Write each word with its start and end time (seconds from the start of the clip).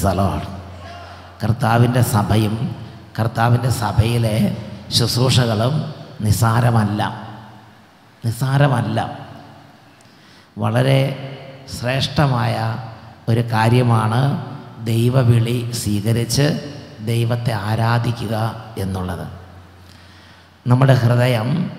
പ്രൈസലോൺ 0.00 0.40
കർത്താവിന്റെ 1.44 2.02
സഭയും 2.02 2.76
കർത്താവിന്റെ 3.18 3.70
സഭയിലെ 3.70 4.56
ശുശ്രൂഷകളും 4.88 5.94
നിസാരമല്ല. 6.20 7.28
നിസാരമല്ല. 8.24 9.18
വളരെ 10.58 10.98
ശ്രേഷ്ഠമായ 11.80 12.76
ഒരു 13.28 13.40
കാര്യമാണ് 13.40 14.46
ദൈവവിളി 14.84 15.70
സ്വീകരിച്ച് 15.72 16.74
ദൈവത്തെ 17.00 17.52
ആരാധിക്കുക 17.52 18.64
എന്നുള്ളത്. 18.78 19.28
നമ്മുടെ 20.66 20.94
ഹൃദയം 20.94 21.70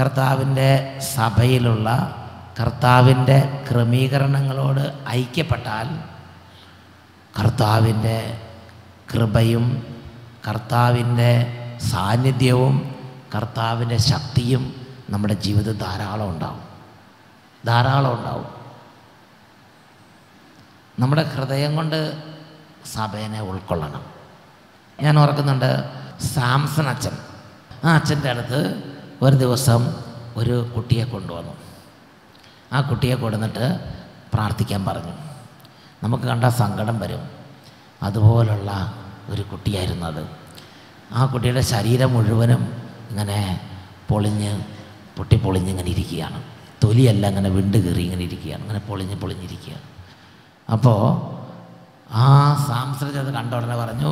കർത്താവിന്റെ 0.00 0.98
സഭയിലുള്ള 1.14 2.16
കർത്താവിന്റെ 2.60 3.64
ക്രമീകരണങ്ങളോട് 3.70 5.08
ഐക്യപ്പെട്ടാൽ 5.08 6.13
കർത്താവിന്റെ 7.54 8.48
കൃപയും 9.14 9.96
കർത്താവിന്റെ 10.48 11.56
സാന്നിധ്യവും 11.90 12.94
കർത്താവിന്റെ 13.34 13.96
ശക്തിയും 13.96 14.86
നമ്മുടെ 15.10 15.34
ജീവിതത്തിൽ 15.34 15.78
ധാരാളം 15.78 16.30
ഉണ്ടാവും. 16.30 16.60
ധാരാളം 17.66 18.18
ഉണ്ടാവും. 18.18 18.46
നമ്മുടെ 20.98 21.22
ഹൃദയം 21.22 21.76
കൊണ്ട് 21.76 22.22
സഭേനെ 22.92 23.40
ഉൾക്കൊള്ളണം. 23.42 24.04
ഞാൻ 25.02 25.18
ഓർക്കുന്നുണ്ട് 25.18 25.90
സാംസൺ 26.22 26.88
അച്ഛൻ. 26.88 27.12
ആ 27.84 27.94
അച്ഛന്റെ 27.94 28.30
അടുത്ത് 28.30 28.82
ഒരു 29.22 29.36
ദിവസം 29.36 29.94
ഒരു 30.36 30.72
കുട്ടിയെ 30.76 31.04
കൊണ്ടുവന്നു. 31.04 31.52
ആ 32.72 32.80
കുട്ടിയെ 32.80 33.14
കൊണ്ടുവന്നിട്ട് 33.14 33.94
പ്രാർത്ഥിക്കാൻ 34.34 34.84
പറഞ്ഞു. 34.84 35.12
നമുക്ക് 36.02 36.24
കണ്ട 36.24 36.44
സങ്കടം 36.44 36.98
വരും. 36.98 37.33
അതുപോലുള്ള 38.02 38.70
ഒരു 39.32 39.42
കുട്ടിയായിരുന്നു 39.42 40.06
അത്. 40.06 40.24
ആ 41.16 41.26
കുട്ടിയുടെ 41.32 41.60
ശരീരം 41.60 42.10
മുഴുവനും 42.16 42.62
ഇങ്ങനെ 43.10 43.38
പൊളിഞ്ഞ് 44.10 44.52
പൊട്ടിപ്പൊളിഞ്ഞ് 45.16 45.70
ഇങ്ങനെ 45.70 45.90
ഇരിക്കുകയാണ്. 45.90 46.38
തൊലിയല്ല 46.82 47.24
ഇങ്ങനെ 47.32 47.50
വിണ്ട് 47.56 47.78
കയറി 47.84 48.02
ഇങ്ങനെ 48.02 48.24
ഇരിക്കുകയാണ്. 48.28 48.62
ഇങ്ങനെ 48.62 48.82
പൊളിഞ്ഞ് 48.88 49.16
പൊളിഞ്ഞിരിക്കുകയാണ് 49.22 49.84
അപ്പോൾ 50.68 51.00
ആ 52.24 52.26
സാംസ്കൃതി 52.68 53.18
അത് 53.18 53.30
കണ്ട 53.34 53.54
ഉടനെ 53.54 53.76
പറഞ്ഞു 53.76 54.10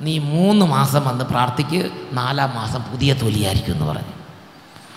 നീ 0.00 0.18
മൂന്ന് 0.18 0.64
മാസം 0.66 1.02
വന്ന് 1.08 1.24
പ്രാർത്ഥിക്ക് 1.24 1.80
നാലാം 2.12 2.50
മാസം 2.54 2.80
പുതിയ 2.82 3.14
തൊലിയായിരിക്കും 3.14 3.74
എന്ന് 3.74 3.86
പറഞ്ഞു. 3.86 4.14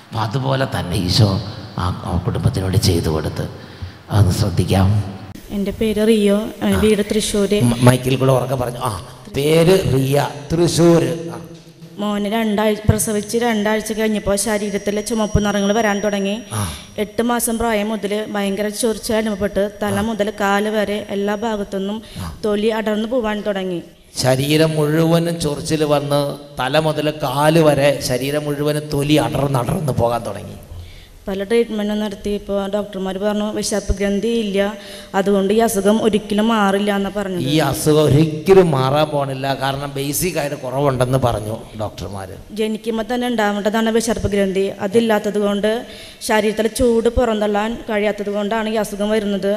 അപ്പോൾ 0.07 0.21
അതുപോലെ 0.27 0.65
തന്നെ 0.75 0.95
ഈശോ 0.95 1.29
ആ 1.79 1.85
കുടുംബത്തിനോട് 2.25 2.77
ചെയ്തു 2.77 3.09
കൊടുത്ത് 3.09 3.45
അതൊന്ന് 4.11 4.31
ശ്രദ്ധിക്കാം. 4.31 4.89
എന്റെ 5.51 5.71
പേര് 5.71 6.07
റിയോ 6.07 6.37
വീട് 6.79 7.03
തൃശ്ശൂര്. 7.11 7.61
മൈക്കിൽ 7.63 8.15
കൂടെ 8.15 8.31
ഉറക്കെ 8.31 8.55
പറഞ്ഞു. 8.55 8.79
ആ 8.79 9.07
പേര് 9.37 9.75
റിയ 9.93 10.27
തൃശ്ശൂര്. 10.51 11.11
മോന് 11.99 12.25
രണ്ടാഴ്ച 12.25 12.79
പ്രസവിച്ച് 12.89 13.37
രണ്ടാഴ്ച 13.37 13.93
കഴിഞ്ഞപ്പോൾ 13.93 14.35
ശരീരത്തിലെ 14.35 15.01
ചുമപ്പ് 15.01 15.45
നിറങ്ങൾ 15.45 15.73
വരാൻ 15.73 15.99
തുടങ്ങി. 15.99 16.41
എട്ട് 16.97 17.21
മാസം 17.21 17.57
പ്രായം 17.57 17.89
മുതൽ 17.89 18.25
ഭയങ്കര 18.29 18.67
ചൊറിച്ച 18.67 19.11
അനുഭവപ്പെട്ട് 19.11 19.71
തല 19.83 20.01
മുതൽ 20.01 20.33
കാൽ 20.39 20.69
വരെ 20.69 21.05
എല്ലാ 21.09 21.35
ഭാഗത്തുനിന്നും 21.35 22.01
തൊലി 22.45 22.67
അടർന്നു 22.67 23.07
പോവാൻ 23.07 23.41
തുടങ്ങി. 23.41 23.81
ശരീരം 24.23 24.71
മുഴുവനും 24.75 25.39
ചൊറിച്ചിൽ 25.39 25.83
വന്ന് 25.83 26.37
തല 26.59 26.79
മുതൽ 26.79 27.09
കാൽ 27.23 27.59
വരെ 27.59 27.99
ശരീരം 28.01 28.43
മുഴുവനും 28.45 28.89
തൊലി 28.93 29.13
അടർന്ന് 29.13 29.59
അടർന്ന് 29.59 29.93
പോകാൻ 29.93 30.23
തുടങ്ങി. 30.25 30.57
പല 31.27 31.43
ട്രീറ്റ്മെന്റും 31.49 31.99
നടത്തി. 32.03 32.31
ഇപ്പോൾ 32.39 32.57
ഡോക്ടർമാർ 32.75 33.15
പറഞ്ഞു 33.23 33.47
വിശപ്പ് 33.57 33.93
ഗ്രന്ഥി 33.99 34.31
ഇല്ല 34.43 34.59
അതുകൊണ്ട് 35.19 35.51
ഈ 35.55 35.59
അസുഖം 35.67 35.97
ഒരിക്കലും 36.07 36.47
മാറില്ല 36.53 36.91
എന്ന് 36.99 37.11
പറഞ്ഞു 37.17 37.39
ഈ 37.53 37.55
അസുഖം 37.69 38.01
ഒരിക്കലും 38.09 38.67
മാറാൻ 38.77 39.07
പോണില്ല. 39.13 39.45
കാരണം 39.63 39.89
ബേസിക് 39.97 40.37
ആയിട്ട് 40.41 40.57
കുറവുണ്ടെന്ന് 40.65 41.19
പറഞ്ഞു 41.27 41.55
ഡോക്ടർമാർ 41.81 42.29
ജനിക്കുമ്പോൾ 42.59 43.07
തന്നെ 43.11 43.27
ഉണ്ടാവേണ്ടതാണ് 43.33 43.91
വിശപ്പ് 43.97 44.29
ഗ്രന്ഥി. 44.35 44.65
അതില്ലാത്തത് 44.87 45.39
കൊണ്ട് 45.47 45.71
ശരീരത്തിലെ 46.29 46.71
ചൂട് 46.79 47.09
പുറന്തള്ളാൻ 47.17 47.71
കഴിയാത്തത് 47.89 48.31
കൊണ്ടാണ് 48.37 48.69
ഈ 48.75 48.77
അസുഖം 48.85 49.09
വരുന്നത്. 49.15 49.53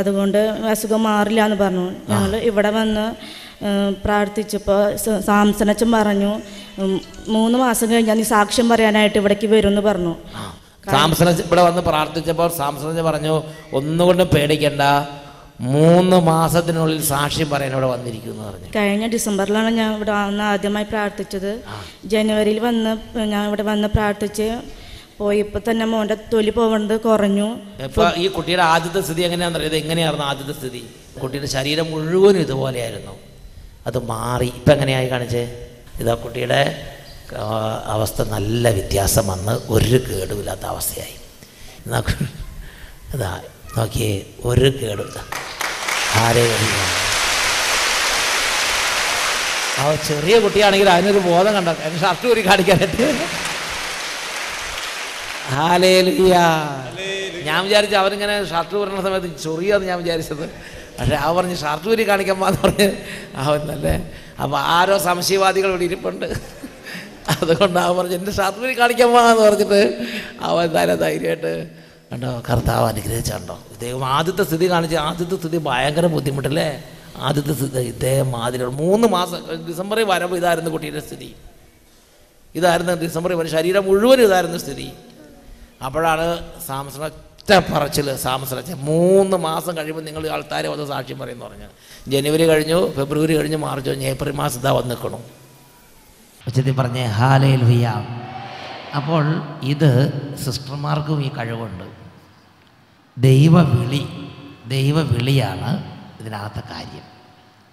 അതുകൊണ്ട് 0.00 0.40
അസുഖം 0.74 1.02
മാറില്ല 1.10 1.40
എന്ന് 1.48 1.60
പറഞ്ഞു. 1.64 1.86
ഞങ്ങൾ 2.12 2.32
ഇവിടെ 2.50 2.72
വന്ന് 2.80 3.06
പ്രാർത്ഥിച്ചപ്പോൾ 4.04 4.80
സാംസനച്ചൻ 5.26 5.88
പറഞ്ഞു 5.98 6.32
മൂന്ന് 7.34 7.56
മാസം 7.64 7.86
കഴിഞ്ഞാൽ 7.92 8.16
നീ 8.20 8.24
സാക്ഷ്യം 8.34 8.66
പറയാനായിട്ട് 8.72 9.18
ഇവിടേക്ക് 9.20 9.48
വരുമെന്ന് 9.54 9.82
പറഞ്ഞു. 9.88 10.14
സാംസൺ 10.90 11.28
ഇവിടെ 11.30 11.62
വന്ന് 11.62 11.82
പ്രാർത്ഥിച്ചപ്പോൾ 11.82 12.48
സാംസൺ 12.58 13.04
പറഞ്ഞു 13.08 13.34
ഒന്നുകൊണ്ടും 13.78 14.28
പേടിക്കണ്ട. 14.34 14.82
മൂന്ന് 15.60 16.16
മാസത്തിനുള്ളിൽ 16.16 17.00
സാക്ഷ്യം 17.02 17.50
പറയാൻ 17.50 17.72
ഇവിടെ 17.72 17.86
വന്നിരിക്കുന്നു 17.86 18.42
പറഞ്ഞു. 18.48 18.68
കഴിഞ്ഞ 18.76 19.06
ഡിസംബറിലാണ് 19.06 19.70
ഞാൻ 19.70 19.90
ഇവിടെ 19.96 20.12
വന്ന് 20.12 20.44
ആദ്യമായി 20.44 20.84
പ്രാർത്ഥിച്ചത്. 20.84 21.52
ജനുവരിയിൽ 22.12 22.58
വന്ന് 22.68 22.92
ഞാൻ 23.32 23.42
ഇവിടെ 23.48 23.62
വന്ന് 23.62 23.88
പ്രാർത്ഥിച്ച് 23.96 24.48
പോയി 25.18 25.38
ഇപ്പൊ 25.38 25.60
തന്നെ 25.68 25.84
മോന്റെ 25.92 26.16
തൊലി 26.32 26.50
പോകേണ്ടത് 26.50 27.00
കുറഞ്ഞു. 27.00 27.48
ഇപ്പൊ 27.88 28.04
ഈ 28.16 28.26
കുട്ടിയുടെ 28.36 28.62
ആദ്യത്തെ 28.62 29.00
സ്ഥിതി 29.00 29.22
എങ്ങനെയാണെന്ന് 29.22 29.60
അറിയാം? 29.60 29.84
എങ്ങനെയായിരുന്നു 29.84 30.24
ആദ്യത്തെ 30.24 30.54
സ്ഥിതി? 30.60 30.82
കുട്ടിയുടെ 31.22 31.46
ശരീരം 31.46 31.86
മുഴുവനും 31.90 32.40
ഇതുപോലെയായിരുന്നു. 32.40 33.14
അത് 33.86 33.98
മാറി. 33.98 34.46
ഇപ്പൊ 34.46 34.72
എങ്ങനെയായി 34.72 35.08
കാണിച്ചേ? 35.08 35.44
ഇതാ 36.00 36.14
കുട്ടിയുടെ 36.14 36.62
അവസ്ഥ 37.94 38.22
നല്ല 38.34 38.64
വ്യത്യാസം 38.76 39.24
വന്ന് 39.32 39.54
ഒരു 39.74 39.98
കേടുമില്ലാത്ത 40.08 40.64
അവസ്ഥയായി. 40.72 41.16
ഇതാ 43.14 43.30
നോക്കിയേ 43.76 44.10
ഒരു 44.50 44.68
കേടുമില്ല 44.80 45.18
ആരെ 46.22 46.44
ആ 49.80 49.84
ചെറിയ 50.08 50.34
കുട്ടിയാണെങ്കിൽ 50.44 50.88
അതിനൊരു 50.94 51.20
ബോധം 51.28 51.52
കണ്ട 51.56 51.68
അതിന് 51.84 52.00
ഷർട്ട് 52.02 52.24
കൂടി 52.28 52.42
കാണിക്കാനായിട്ട്. 52.48 53.06
ഞാൻ 57.48 57.60
വിചാരിച്ചു 57.66 57.96
അവരിങ്ങനെ 58.02 58.34
ഷർട്ട് 58.50 58.74
ഊരുന്ന 58.80 59.00
സമയത്ത് 59.06 59.30
ചൊറിയാന്ന് 59.44 59.88
ഞാൻ 59.90 59.98
വിചാരിച്ചത്. 60.02 60.44
പക്ഷെ 60.98 61.16
അവ 61.24 61.30
പറഞ്ഞ് 61.38 61.56
ഷർട്ട് 61.64 61.86
കൂടി 61.88 62.04
കാണിക്കാൻ 62.10 62.36
പോകാന്ന് 62.40 62.60
പറഞ്ഞ് 62.64 62.88
അവൻ 63.44 63.60
നല്ല 63.70 63.86
അപ്പോൾ 64.42 64.58
ആരോ 64.76 64.96
സംശയവാദികൾ 65.08 65.70
ഇവിടെ 65.72 65.84
ഇരിപ്പുണ്ട്. 65.88 66.28
അതുകൊണ്ട് 67.28 67.78
അവൻ 67.78 67.96
പറഞ്ഞു 67.96 68.14
എന്റെ 68.14 68.32
ഷർട്ട് 68.32 68.78
കാണിക്കാൻ 68.78 69.08
പോകാന്ന് 69.08 69.42
പറഞ്ഞിട്ട് 69.42 70.06
അവൻ 70.40 70.72
നല്ല 70.72 70.94
ധൈര്യമായിട്ട് 70.94 71.70
കണ്ടോ 72.12 72.42
കർത്താവ് 72.50 72.86
അനുഗ്രഹിച്ചുണ്ടോ? 72.86 73.58
ഇദ്ദേഹം 73.72 74.04
ആദ്യത്തെ 74.04 74.44
സ്ഥിതി 74.44 74.70
കാണിച്ച് 74.70 74.96
ആദ്യത്തെ 74.96 75.36
സ്ഥിതി 75.36 75.56
ഭയങ്കര 75.56 76.06
ബുദ്ധിമുട്ടല്ലേ? 76.06 76.84
ആദ്യത്തെ 77.16 77.52
സ്ഥിതി 77.52 77.78
ഇദ്ദേഹം 77.78 78.30
മാതിരി 78.30 78.64
മൂന്ന് 78.64 79.08
മാസം 79.08 79.66
ഡിസംബറിൽ 79.68 80.04
വരുമ്പോൾ 80.04 80.36
ഇതായിരുന്നു 80.36 80.70
കുട്ടിയുടെ 80.70 81.00
സ്ഥിതി. 81.00 81.34
ഇതായിരുന്നു 82.54 82.92
ഡിസംബറിൽ 82.92 83.34
വരും 83.34 83.50
ശരീരം 83.50 83.84
മുഴുവൻ 83.86 84.20
ഇതായിരുന്നു 84.20 84.58
സ്ഥിതി. 84.58 84.92
അപ്പോഴാണ് 85.84 86.26
സാംസണ 86.66 87.04
ഒറ്റ 87.04 87.72
പറച്ചിൽ 87.72 88.16
സാംസൺ 88.16 88.76
മൂന്ന് 88.76 89.36
മാസം 89.36 89.76
കഴിയുമ്പോൾ 89.76 90.02
നിങ്ങൾ 90.02 90.30
ആൾക്കാരെ 90.30 90.68
വന്ന് 90.68 90.86
സാക്ഷ്യം 90.86 91.18
പറയുമെന്ന് 91.18 91.44
പറഞ്ഞു. 91.44 91.68
ജനുവരി 92.08 92.46
കഴിഞ്ഞു 92.46 92.92
ഫെബ്രുവരി 92.92 93.36
കഴിഞ്ഞു 93.36 93.56
മാർച്ച് 93.56 93.90
കഴിഞ്ഞു 93.90 94.06
ഏപ്രിൽ 94.06 94.32
മാസം 94.32 94.60
ഇതാ 94.60 94.72
വന്ന് 94.72 94.96
ഉച്ചത്തിൽ 96.46 96.76
പറഞ്ഞേ 96.76 97.04
ഹാലയിൽ 97.04 97.64
വിയ 97.64 97.90
അപ്പോൾ 98.96 99.42
ഇത് 99.62 99.92
സിസ്റ്റർമാർക്കും 100.36 101.22
ഈ 101.22 101.30
കഴിവുണ്ട്. 101.34 101.84
ദൈവവിളി 103.18 104.30
ദൈവവിളിയാണ് 104.66 105.84
ഇതിനകത്തെ 106.20 106.62
കാര്യം. 106.70 107.02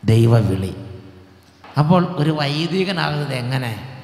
ദൈവവിളി. 0.05 1.01
അപ്പോൾ 1.79 2.15
ഒരു 2.17 2.29
വൈദികനാകുന്നത് 2.29 3.33
എങ്ങനെ? 3.33 4.03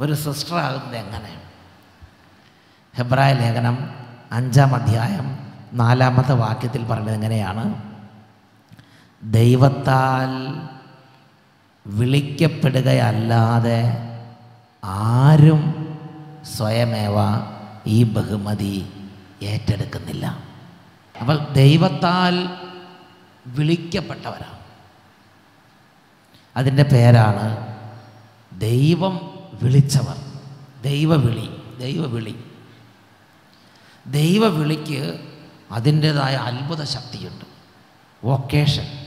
ഒരു 0.00 0.14
സിസ്റ്റർ 0.14 0.56
ആകുന്നത് 0.56 0.96
എങ്ങനെ? 0.96 1.42
ഹെബ്രായ 2.96 3.32
ലേഖനം 3.32 3.90
അഞ്ചാം 4.32 4.74
അധ്യായം 4.74 5.52
നാലാമത്തെ 5.72 6.32
വാക്യത്തിൽ 6.32 6.84
പറഞ്ഞത് 6.84 7.14
എങ്ങനെയാണ്? 7.14 7.82
ദൈവത്താൽ 9.22 10.62
വിളിക്കപ്പെടുകയല്ലാതെ 11.86 13.82
ആരും 14.84 15.84
സ്വയമേവ 16.56 17.14
ഈ 17.86 18.02
ബഹുമതി 18.02 18.92
ഏറ്റെടുക്കുന്നില്ല. 19.42 20.44
അപ്പോൾ 21.20 21.52
ദൈവത്താൽ 21.52 22.48
വിളിക്കപ്പെട്ടവരാണ്. 23.46 24.58
അതിന്റെ 26.56 26.82
പേരാണ് 26.82 27.74
ദൈവം 28.60 29.38
വിളിച്ചവർ. 29.62 30.16
ദൈവവിളി 30.82 31.62
ദൈവവിളി. 31.78 32.44
ദൈവവിളിക്ക് 34.06 35.20
അതിന്റേതായ 35.70 36.34
അത്ഭുത 36.36 36.84
ശക്തിയുണ്ട്. 36.84 37.44
വൊക്കേഷൻ. 38.26 39.06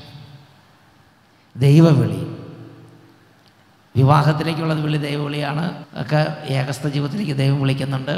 ദൈവവിളി. 1.57 2.26
വിവാഹത്തിലേക്കുള്ളത് 3.97 4.81
വിളി 4.81 4.97
ദൈവവിളിയാണ്. 4.97 5.83
ഒക്കെ 6.01 6.21
ഏകസ്ഥ 6.45 6.87
ജീവിതത്തിലേക്ക് 6.87 7.37
ദൈവം 7.37 7.61
വിളിക്കുന്നുണ്ട്. 7.61 8.15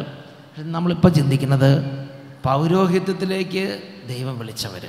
നമ്മളിപ്പോൾ 0.58 1.10
ചിന്തിക്കുന്നത് 1.10 1.70
പൗരോഹിത്യത്തിലേക്ക് 2.44 3.64
ദൈവം 4.08 4.40
വിളിച്ചവർ 4.40 4.84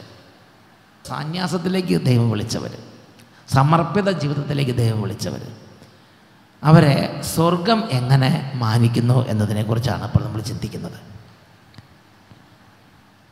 സന്യാസത്തിലേക്ക് 1.09 2.07
ദൈവം 2.07 2.31
വിളിച്ചവർ 2.31 2.73
സമർപ്പിത 3.49 4.11
ജീവിതത്തിലേക്ക് 4.11 4.75
ദൈവം 4.79 5.03
വിളിച്ചവർ 5.03 5.43
അവരെ 6.65 7.23
സ്വർഗം 7.23 7.81
എങ്ങനെ 7.91 8.53
മാനിക്കുന്നു 8.55 9.27
എന്നതിനെക്കുറിച്ചാണ് 9.29 10.05
ഇപ്പോൾ 10.05 10.25
നമ്മൾ 10.25 10.41
ചിന്തിക്കുന്നത്. 10.41 10.99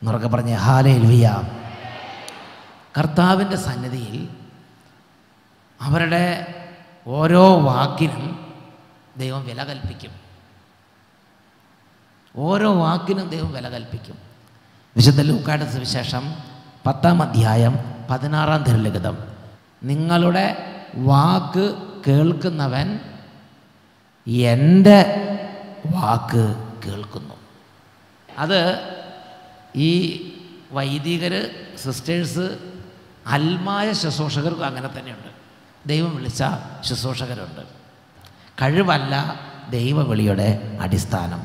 എന്നുറക്കെ 0.02 0.28
പറഞ്ഞ 0.28 0.55
ഹാലേ 0.55 0.94
ലുയ 0.99 1.26
കർത്താവിന്റെ 2.99 3.56
സന്നിധിയിൽ 3.56 4.28
അവരുടെ 5.81 6.25
ഓരോ 7.08 7.60
വാക്കിനും 7.60 8.55
ദൈവം 9.16 9.44
വില 9.44 9.64
കൽപ്പിക്കും. 9.64 10.10
ഓരോ 12.37 12.72
വാക്കിനും 12.72 13.28
ദൈവം 13.28 13.52
വില 13.52 13.69
കൽപ്പിക്കും. 13.69 14.19
വിശുദ്ധ 14.96 15.20
ലൂക്കായുടെ 15.20 15.72
സുവിശേഷം 15.72 16.34
പത്താം 16.87 17.22
അധ്യായം 17.22 17.76
പതിനാറാം 18.10 18.62
തിരുലിഖിതം. 18.62 19.19
നിങ്ങളുടെ 19.84 20.75
വാക്ക് 20.94 21.75
കേൾക്കുന്നവൻ 22.06 23.00
എന്റെ 24.26 25.00
വാക്ക് 25.87 26.70
കേൾക്കുന്നു. 26.87 27.34
അത് 28.38 28.81
ഈ 29.76 30.22
വൈദികർ 30.72 31.50
സിസ്റ്റേഴ്സ് 31.76 32.58
അൽമായ 33.26 33.93
ശുശ്രൂഷകർക്കും 33.93 34.64
അങ്ങനെ 34.64 34.88
തന്നെയുണ്ട്. 34.88 35.38
ദൈവം 35.88 36.17
വിളിച്ച 36.17 36.44
ശുശ്രൂഷകരുണ്ട്. 36.81 37.61
കഴിവല്ല 38.62 39.40
ദൈവവിളിയുടെ 39.70 40.79
അടിസ്ഥാനം. 40.81 41.43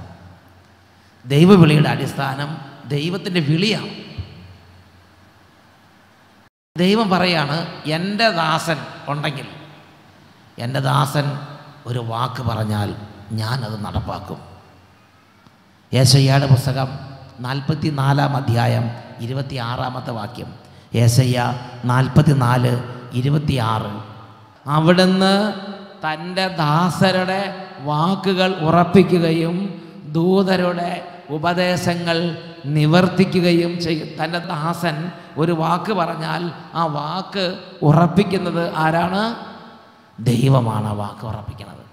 ദൈവവിളിയുടെ 1.25 1.89
അടിസ്ഥാനം 1.89 2.57
ദൈവത്തിന്റെ 2.89 3.39
വിളിയാണ്. 3.39 3.89
ദൈവം 6.77 7.09
പറയാണ് 7.09 7.81
എന്റെ 7.85 8.29
ദാസൻ 8.29 8.77
ഉണ്ടെങ്കിൽ 9.07 9.47
എന്റെ 10.59 10.79
ദാസൻ 10.79 11.39
ഒരു 11.85 11.99
വാക്ക് 11.99 12.41
പറഞ്ഞാൽ 12.41 12.95
ഞാനത് 13.31 13.85
നടപ്പാക്കും. 13.85 14.41
യേശയ്യയുടെ 15.93 16.47
പുസ്തകം 16.47 16.87
നാൽപ്പത്തി 17.39 17.89
നാലാം 17.89 18.35
അധ്യായം 18.35 18.91
ഇരുപത്തി 19.19 19.55
ആറാമത്തെ 19.55 20.11
വാക്യം. 20.11 20.53
യേശയ്യ 20.95 21.59
നാൽപ്പത്തി 21.85 22.31
നാല് 22.31 22.83
ഇരുപത്തിയാറ് 23.13 24.12
അവിടുന്ന് 24.67 25.53
തന്റെ 26.05 26.47
ദാസരുടെ 26.47 27.67
വാക്കുകൾ 27.81 28.53
ഉറപ്പിക്കുകയും 28.53 29.81
ദൂതരുടെ 30.05 31.23
ഉപദേശങ്ങൾ 31.29 32.37
നിവർത്തിക്കുകയും 32.65 33.81
ചെയ്യും. 33.81 34.23
തന്റെ 34.23 34.39
ദാസൻ 34.39 35.11
ഒരു 35.37 35.51
വാക്ക് 35.51 35.93
പറഞ്ഞാൽ 35.93 36.51
ആ 36.73 36.85
വാക്ക് 36.85 37.59
ഉറപ്പിക്കുന്നത് 37.81 38.73
ആരാണ്? 38.75 39.35
ദൈവമാണ് 40.19 40.87
ആ 40.87 40.91
വാക്ക് 40.91 41.25
ഉറപ്പിക്കുന്നത്. 41.25 41.83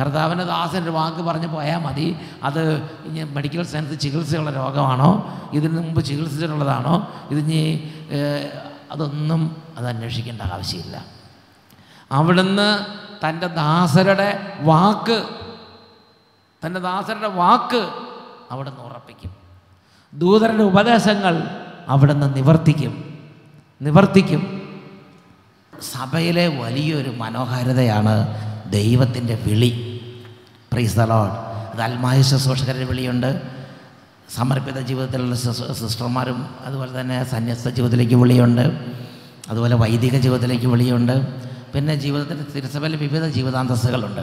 കർത്താവിന്റെ 0.00 0.44
ദാസന്റെ 0.44 0.90
വാക്ക് 0.90 1.22
പറഞ്ഞ് 1.22 1.48
പോയാൽ 1.48 1.78
മതി. 1.78 2.16
അത് 2.42 2.82
ഇനി 3.04 3.22
മെഡിക്കൽ 3.22 3.62
സയൻസ് 3.62 4.00
ചികിത്സയുള്ള 4.00 4.50
രോഗമാണോ? 4.50 5.40
ഇതിന് 5.52 5.76
മുമ്പ് 5.76 6.04
ചികിത്സിച്ചിട്ടുള്ളതാണോ? 6.04 7.08
ഇതിനി 7.30 7.90
അതൊന്നും 8.92 9.59
അത് 9.76 9.86
അന്വേഷിക്കേണ്ട 9.86 10.42
ആവശ്യമില്ല. 10.42 11.04
അവിടുന്ന് 12.12 12.84
തന്റെ 13.28 13.46
ദാസരുടെ 13.46 14.56
വാക്ക് 14.60 15.28
തന്റെ 16.66 16.80
ദാസരുടെ 16.80 17.28
വാക്ക് 17.28 17.90
അവിടുന്ന് 18.50 18.80
ഉറപ്പിക്കും. 18.80 19.30
ദൂതരുടെ 20.14 20.62
ഉപദേശങ്ങൾ 20.62 21.42
അവിടുന്ന് 21.88 22.36
നിവർത്തിക്കും. 22.36 23.18
നിവർത്തിക്കും. 23.82 24.60
സഭയിലെ 25.92 26.46
വലിയൊരു 26.46 27.10
മനോഹാരിതയാണ് 27.10 28.26
ദൈവത്തിന്റെ 28.72 29.34
വിളി. 29.34 29.96
പ്രീസ് 30.72 30.96
ദലോഡ് 30.96 31.10
ലോഡ് 31.10 31.50
അത് 31.72 31.82
അൽമായ 31.82 32.22
ശുശ്രൂഷകരുടെ 32.22 32.84
വിളിയുണ്ട്. 32.84 33.42
സമർപ്പിത 34.34 34.80
ജീവിതത്തിലുള്ള 34.80 35.34
സിസ്റ്റർമാരും 35.72 36.54
അതുപോലെ 36.64 37.00
തന്നെ 37.00 37.24
സന്യസ്ത 37.24 37.68
ജീവിതത്തിലേക്ക് 37.68 38.14
വിളിയുണ്ട്. 38.14 38.60
അതുപോലെ 39.50 39.76
വൈദിക 39.76 40.16
ജീവിതത്തിലേക്ക് 40.16 40.66
വിളിയുണ്ട്. 40.66 41.26
പിന്നെ 41.72 41.94
ജീവിതത്തിന്റെ 41.94 42.44
തിരുസഭയിൽ 42.54 42.96
വിവിധ 42.96 43.24
ജീവിതാന്തസ്സുകളുണ്ട്. 43.24 44.20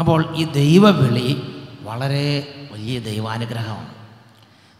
അപ്പോൾ 0.00 0.36
ഈ 0.36 0.44
ദൈവവിളി 0.44 1.42
വളരെ 1.82 2.54
വലിയ 2.72 3.00
ദൈവാനുഗ്രഹമാണ്. 3.00 3.88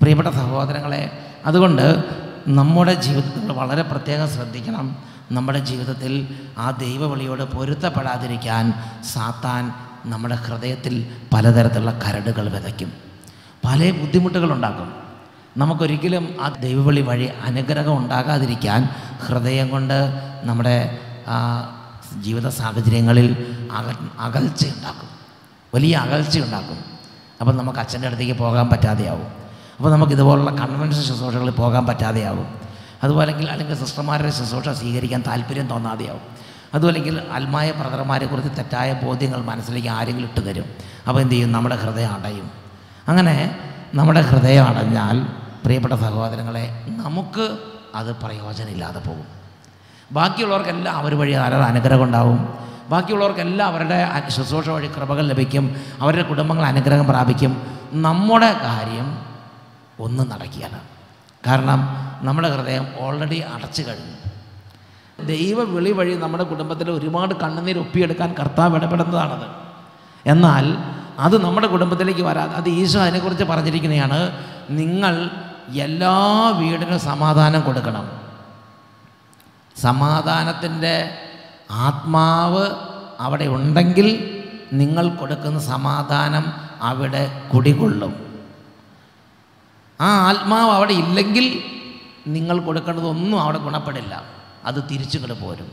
പ്രിയപ്പെട്ട 0.01 0.29
സഹോദരങ്ങളെ 0.29 1.35
അതുകൊണ്ട് 1.47 2.05
നമ്മുടെ 2.49 2.95
ജീവിതത്തിൽ 2.95 3.53
വളരെ 3.53 3.83
പ്രത്യേകം 3.83 4.29
ശ്രദ്ധിക്കണം. 4.29 4.97
നമ്മുടെ 5.33 5.59
ജീവിതത്തിൽ 5.59 6.29
ആ 6.59 6.71
ദൈവവിളിയോട് 6.71 7.43
പൊരുത്തപ്പെടാതിരിക്കാൻ 7.43 8.75
സാത്താൻ 9.15 9.73
നമ്മുടെ 10.11 10.35
ഹൃദയത്തിൽ 10.35 11.07
പലതരത്തിലുള്ള 11.35 11.99
കരടുകൾ 11.99 12.49
വിതയ്ക്കും. 12.49 12.93
പല 13.65 13.91
ബുദ്ധിമുട്ടുകളുണ്ടാക്കും 13.91 15.06
നമുക്കൊരിക്കലും 15.57 16.37
ആ 16.41 16.49
ദൈവവിളി 16.49 17.01
വഴി 17.01 17.27
അനുഗ്രഹം 17.45 17.99
ഉണ്ടാകാതിരിക്കാൻ 17.99 18.89
ഹൃദയം 19.27 19.69
കൊണ്ട് 19.69 20.13
നമ്മുടെ 20.43 20.99
ജീവിത 22.23 22.49
സാഹചര്യങ്ങളിൽ 22.49 23.29
അക 23.73 23.85
അകൽച്ച 24.21 24.67
ഉണ്ടാക്കും. 24.67 25.09
വലിയ 25.75 25.97
അകൽച്ച 25.97 26.39
ഉണ്ടാക്കും. 26.39 26.79
അപ്പം 27.41 27.57
നമുക്ക് 27.57 27.79
അച്ഛന്റെ 27.79 28.09
അടുത്തേക്ക് 28.09 28.39
പോകാൻ 28.39 28.69
പറ്റാതെയാവും. 28.69 29.29
അപ്പോൾ 29.77 29.91
നമുക്ക് 29.93 30.13
ഇതുപോലുള്ള 30.13 30.51
കൺവെൻഷൻ 30.51 31.03
ശുശ്രൂഷകളിൽ 31.03 31.51
പോകാൻ 31.51 31.87
പറ്റാതെയാവും. 31.87 32.49
അതുപോലെ 33.03 33.33
അല്ലെങ്കിൽ 33.51 33.75
സിസ്റ്റർമാരുടെ 33.75 34.31
ശുശ്രൂഷ 34.31 34.69
സ്വീകരിക്കാൻ 34.69 35.25
താല്പര്യം 35.27 35.67
തോന്നാതെയാവും. 35.67 36.21
അതുമല്ലെങ്കിൽ 36.75 37.21
അൽമായ 37.33 37.71
കുറിച്ച് 38.27 38.59
തെറ്റായ 38.59 39.01
ബോധ്യങ്ങൾ 39.03 39.41
മനസ്സിലേക്ക് 39.45 39.89
ആരെങ്കിലും 39.89 40.29
ഇട്ട് 40.29 40.47
തരും 40.47 40.65
അപ്പോൾ 41.09 41.21
എന്ത് 41.21 41.35
ചെയ്യും? 41.35 41.53
നമ്മുടെ 41.53 41.77
ഹൃദയം 41.77 42.13
അടയും. 42.13 42.51
അങ്ങനെ 43.09 43.59
നമ്മുടെ 43.95 44.21
ഹൃദയം 44.21 44.65
അടഞ്ഞാൽ 44.65 45.46
പ്രിയപ്പെട്ട 45.67 45.95
സഹോദരങ്ങളെ 45.95 46.85
നമുക്ക് 46.89 47.59
അത് 47.95 48.17
പ്രയോജനമില്ലാതെ 48.17 48.99
പോകും. 48.99 49.25
ബാക്കിയുള്ളവർക്കെല്ലാം 50.13 50.97
അവർ 50.97 51.19
വഴി 51.19 51.33
ധാരാളം 51.33 51.65
അനുഗ്രഹം 51.65 52.03
ഉണ്ടാവും. 52.03 52.55
ബാക്കിയുള്ളവർക്കെല്ലാം 52.89 53.69
അവരുടെ 53.69 54.23
ശുശ്രൂഷ 54.29 54.69
വഴി 54.69 54.87
കൃപകൾ 54.87 55.27
ലഭിക്കും. 55.27 55.77
അവരുടെ 56.01 56.23
കുടുംബങ്ങൾ 56.23 56.63
അനുഗ്രഹം 56.63 57.07
പ്രാപിക്കും. 57.07 57.79
നമ്മുടെ 57.93 58.53
കാര്യം 58.53 59.27
ഒന്നും 60.01 60.29
നടക്കുകയാണ്. 60.29 60.81
കാരണം 61.47 61.89
നമ്മുടെ 62.23 62.57
ഹൃദയം 62.57 62.87
ഓൾറെഡി 63.01 63.39
അടച്ചു 63.39 63.83
കഴിഞ്ഞു. 63.83 64.17
ദൈവ 65.25 65.65
വിളി 65.65 65.93
വഴി 65.93 66.15
നമ്മുടെ 66.15 66.45
കുടുംബത്തിൽ 66.45 66.91
ഒരുപാട് 66.91 67.35
കണ്ണുനീർ 67.35 67.79
ഒപ്പിയെടുക്കാൻ 67.79 68.35
കർത്താവ് 68.41 68.77
ഇടപെടുന്നതാണത്. 68.77 69.47
എന്നാൽ 70.27 70.79
അത് 71.19 71.45
നമ്മുടെ 71.45 71.67
കുടുംബത്തിലേക്ക് 71.67 72.21
വരാതെ 72.21 72.53
അത് 72.53 72.69
ഈശോ 72.69 73.01
അതിനെക്കുറിച്ച് 73.01 73.45
പറഞ്ഞിരിക്കുന്നതാണ് 73.45 74.45
നിങ്ങൾ 74.71 75.31
എല്ലാ 75.69 76.49
വീടിനും 76.49 77.01
സമാധാനം 77.01 77.61
കൊടുക്കണം. 77.61 78.11
സമാധാനത്തിന്റെ 79.81 81.19
ആത്മാവ് 81.71 82.71
അവിടെ 83.21 83.45
ഉണ്ടെങ്കിൽ 83.45 84.43
നിങ്ങൾ 84.73 85.09
കൊടുക്കുന്ന 85.09 85.59
സമാധാനം 85.59 86.53
അവിടെ 86.83 87.43
കുടികൊള്ളും. 87.55 88.43
ആ 90.01 90.29
ആത്മാവ് 90.29 90.73
അവിടെ 90.73 90.93
ഇല്ലെങ്കിൽ 90.93 91.63
നിങ്ങൾ 92.27 92.61
കൊടുക്കേണ്ടതൊന്നും 92.61 93.41
അവിടെ 93.41 93.59
ഗുണപ്പെടില്ല. 93.59 94.23
അത് 94.65 94.85
തിരിച്ചു 94.91 95.19
പോരും. 95.19 95.71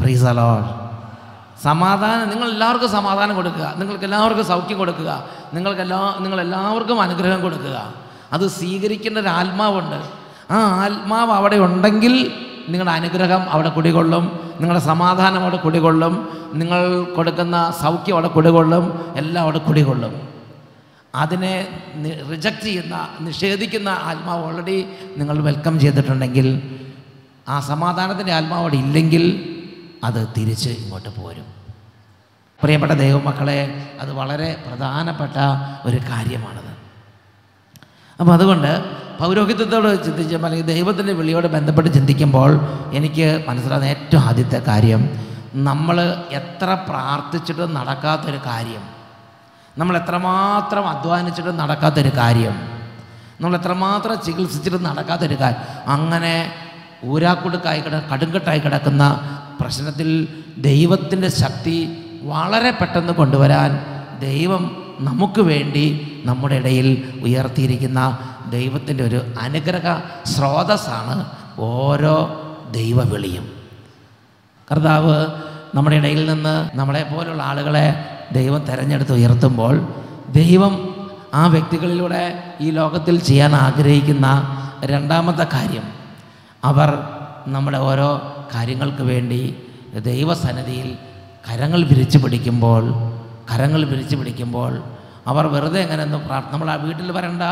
പ്രീസ് 0.00 0.24
അലോഡ് 0.24 0.89
സമാധാനം 1.62 2.30
നിങ്ങൾ 2.30 2.48
എല്ലാവർക്കും 2.48 2.90
സമാധാനം 2.90 3.36
കൊടുക്കുക. 3.36 3.74
നിങ്ങൾക്ക് 3.76 4.04
എല്ലാവർക്കും 4.04 4.46
സൗഖ്യം 4.46 4.78
കൊടുക്കുക. 4.78 5.24
നിങ്ങൾക്കെല്ലാ 5.54 6.14
നിങ്ങൾ 6.20 6.40
എല്ലാവർക്കും 6.40 7.00
അനുഗ്രഹം 7.00 7.42
കൊടുക്കുക. 7.42 7.94
അത് 8.32 8.48
സ്വീകരിക്കേണ്ട 8.48 9.18
ഒരു 9.18 9.28
ആത്മാവുണ്ട് 9.28 9.96
ആ 10.52 10.84
ആത്മാവ് 10.84 11.30
അവിടെ 11.30 11.56
ഉണ്ടെങ്കിൽ 11.56 12.32
നിങ്ങളുടെ 12.68 12.90
അനുഗ്രഹം 12.90 13.50
അവിടെ 13.50 13.68
കുടികൊള്ളും. 13.68 14.54
നിങ്ങളുടെ 14.60 14.84
സമാധാനം 14.84 15.40
അവിടെ 15.40 15.56
കുടികൊള്ളും. 15.56 16.28
നിങ്ങൾ 16.54 17.04
കൊടുക്കുന്ന 17.04 17.74
സൗഖ്യം 17.82 18.14
അവിടെ 18.14 18.28
കുടികൊള്ളും. 18.28 19.14
എല്ലാം 19.16 19.42
അവിടെ 19.42 19.58
കുടികൊള്ളും. 19.58 20.28
അതിനെ 21.14 21.82
റിജക്റ്റ് 22.30 22.62
ചെയ്യുന്ന 22.62 23.08
നിഷേധിക്കുന്ന 23.20 23.88
ആത്മാവ് 23.88 24.46
ഓൾറെഡി 24.46 24.86
നിങ്ങൾ 25.16 25.42
വെൽക്കം 25.42 25.80
ചെയ്തിട്ടുണ്ടെങ്കിൽ 25.80 26.62
ആ 27.48 27.60
സമാധാനത്തിന്റെ 27.60 28.32
ആത്മാവ് 28.32 28.60
അവിടെ 28.60 28.74
ഇല്ലെങ്കിൽ 28.74 29.56
അത് 30.04 30.28
തിരിച്ച് 30.36 30.70
ഇങ്ങോട്ട് 30.70 31.08
പോരും. 31.08 31.46
പ്രിയപ്പെട്ട 32.62 32.92
ദൈവമക്കളെ 32.92 33.60
അത് 34.00 34.12
വളരെ 34.12 34.48
പ്രധാനപ്പെട്ട 34.66 35.36
ഒരു 35.86 35.98
കാര്യമാണത്. 36.10 36.72
അപ്പോൾ 38.20 38.32
അതുകൊണ്ട് 38.32 38.72
പൗരോഹിത്യത്തോട് 39.18 40.04
ചിന്തിച്ചപ്പോൾ 40.04 40.46
അല്ലെങ്കിൽ 40.46 40.66
ദൈവത്തിന്റെ 40.74 41.12
വിളിയോട് 41.12 41.46
ബന്ധപ്പെട്ട് 41.46 41.90
ചിന്തിക്കുമ്പോൾ 41.90 42.50
എനിക്ക് 42.92 43.44
മനസ്സിലാകുന്ന 43.48 43.88
ഏറ്റവും 43.88 44.22
ആദ്യത്തെ 44.22 44.58
കാര്യം 44.68 45.02
നമ്മൾ 45.54 45.96
എത്ര 46.30 46.74
പ്രാർത്ഥിച്ചിട്ടും 46.88 47.74
നടക്കാത്തൊരു 47.74 48.40
കാര്യം 48.46 48.82
നമ്മൾ 49.78 49.96
എത്രമാത്രം 49.96 50.88
അധ്വാനിച്ചിട്ടും 50.88 51.56
നടക്കാത്തൊരു 51.56 52.12
കാര്യം 52.16 52.56
നമ്മൾ 53.40 53.56
എത്രമാത്രം 53.56 54.16
ചികിത്സിച്ചിട്ട് 54.20 54.78
നടക്കാത്തൊരു 54.84 55.34
കാര്യം 55.34 55.62
അങ്ങനെ 55.86 56.34
ഊരാക്കുടുക്കായി 57.04 57.80
കിട 57.80 57.98
കടുങ്കട്ടായി 58.12 58.58
കിടക്കുന്ന 58.58 59.04
പ്രശ്നത്തിൽ 59.70 60.08
ദൈവത്തിന്റെ 60.58 61.28
ശക്തി 61.34 61.74
വളരെ 62.22 62.70
പെട്ടെന്ന് 62.70 63.12
കൊണ്ടുവരാൻ 63.12 63.70
ദൈവം 64.20 64.62
നമുക്ക് 65.00 65.40
വേണ്ടി 65.42 65.84
നമ്മുടെ 66.24 66.54
ഇടയിൽ 66.54 66.88
ഉയർത്തിയിരിക്കുന്ന 67.22 68.00
ദൈവത്തിന്റെ 68.50 69.04
ഒരു 69.04 69.20
അനുഗ്രഹ 69.40 69.86
സ്രോതസ്സാണ് 70.24 71.14
ഓരോ 71.68 72.16
ദൈവവിളിയും. 72.70 73.46
കർത്താവ് 74.68 75.14
നമ്മുടെ 75.74 75.96
ഇടയിൽ 75.96 76.26
നിന്ന് 76.30 76.54
നമ്മളെ 76.74 77.02
പോലുള്ള 77.04 77.42
ആളുകളെ 77.42 77.86
ദൈവം 78.32 78.62
തിരഞ്ഞെടുത്ത് 78.64 79.12
ഉയർത്തുമ്പോൾ 79.12 79.76
ദൈവം 80.32 80.74
ആ 81.34 81.46
വ്യക്തികളിലൂടെ 81.46 82.24
ഈ 82.60 82.70
ലോകത്തിൽ 82.70 83.20
ചെയ്യാൻ 83.20 83.54
ആഗ്രഹിക്കുന്ന 83.56 84.26
രണ്ടാമത്തെ 84.84 85.44
കാര്യം 85.54 85.86
അവർ 86.64 86.90
നമ്മുടെ 87.46 87.78
ഓരോ 87.84 88.10
കാര്യങ്ങൾക്ക് 88.54 89.02
വേണ്ടി 89.02 89.56
ദൈവസന്നിധിയിൽ 89.98 90.96
കരങ്ങൾ 91.50 91.84
വിരിച്ചു 91.84 92.18
പിടിക്കുമ്പോൾ 92.18 92.82
കരങ്ങൾ 93.54 93.84
വിരിച്ചു 93.84 94.16
പിടിക്കുമ്പോൾ 94.16 94.82
അവർ 95.26 95.46
വെറുതെ 95.46 95.80
എങ്ങനെ 95.80 96.02
ഒന്ന് 96.02 96.52
നമ്മൾ 96.52 96.70
ആ 96.70 96.74
വീട്ടിൽ 96.74 97.12
വരണ്ട 97.12 97.42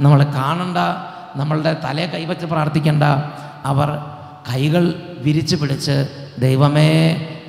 നമ്മളെ 0.00 0.24
കാണണ്ട 0.24 0.76
നമ്മളുടെ 1.36 1.76
തലയെ 1.84 2.06
കൈവച്ച് 2.06 2.46
പ്രാർത്ഥിക്കണ്ട. 2.46 3.02
അവർ 3.64 3.98
കൈകൾ 4.52 4.94
വിരിച്ചു 5.18 5.56
പിടിച്ച് 5.56 6.08
ദൈവമേ 6.38 6.90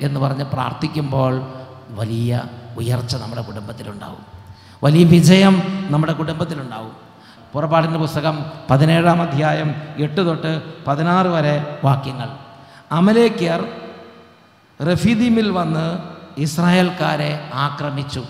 എന്ന് 0.00 0.20
പറഞ്ഞ് 0.20 0.44
പ്രാർത്ഥിക്കുമ്പോൾ 0.44 1.46
വലിയ 1.90 2.42
ഉയർച്ച 2.76 3.16
നമ്മുടെ 3.16 3.42
കുടുംബത്തിലുണ്ടാവും. 3.42 4.26
വലിയ 4.84 5.04
വിജയം 5.04 5.62
നമ്മുടെ 5.90 6.12
കുടുംബത്തിലുണ്ടാവും. 6.12 6.92
പുറപ്പാടിന്റെ 7.52 7.98
പുസ്തകം 7.98 8.44
പതിനേഴാം 8.70 9.22
അധ്യായം 9.22 9.74
എട്ട് 9.98 10.26
തൊട്ട് 10.26 10.62
പതിനാറ് 10.84 11.26
വരെ 11.26 11.78
വാക്യങ്ങൾ. 11.84 12.41
അമലേക്യർ 12.92 13.68
റഫീദീമിൽ 14.92 15.50
വന്ന് 15.50 15.98
ഇസ്രായേൽക്കാരെ 16.40 17.50
ആക്രമിച്ചു. 17.54 18.24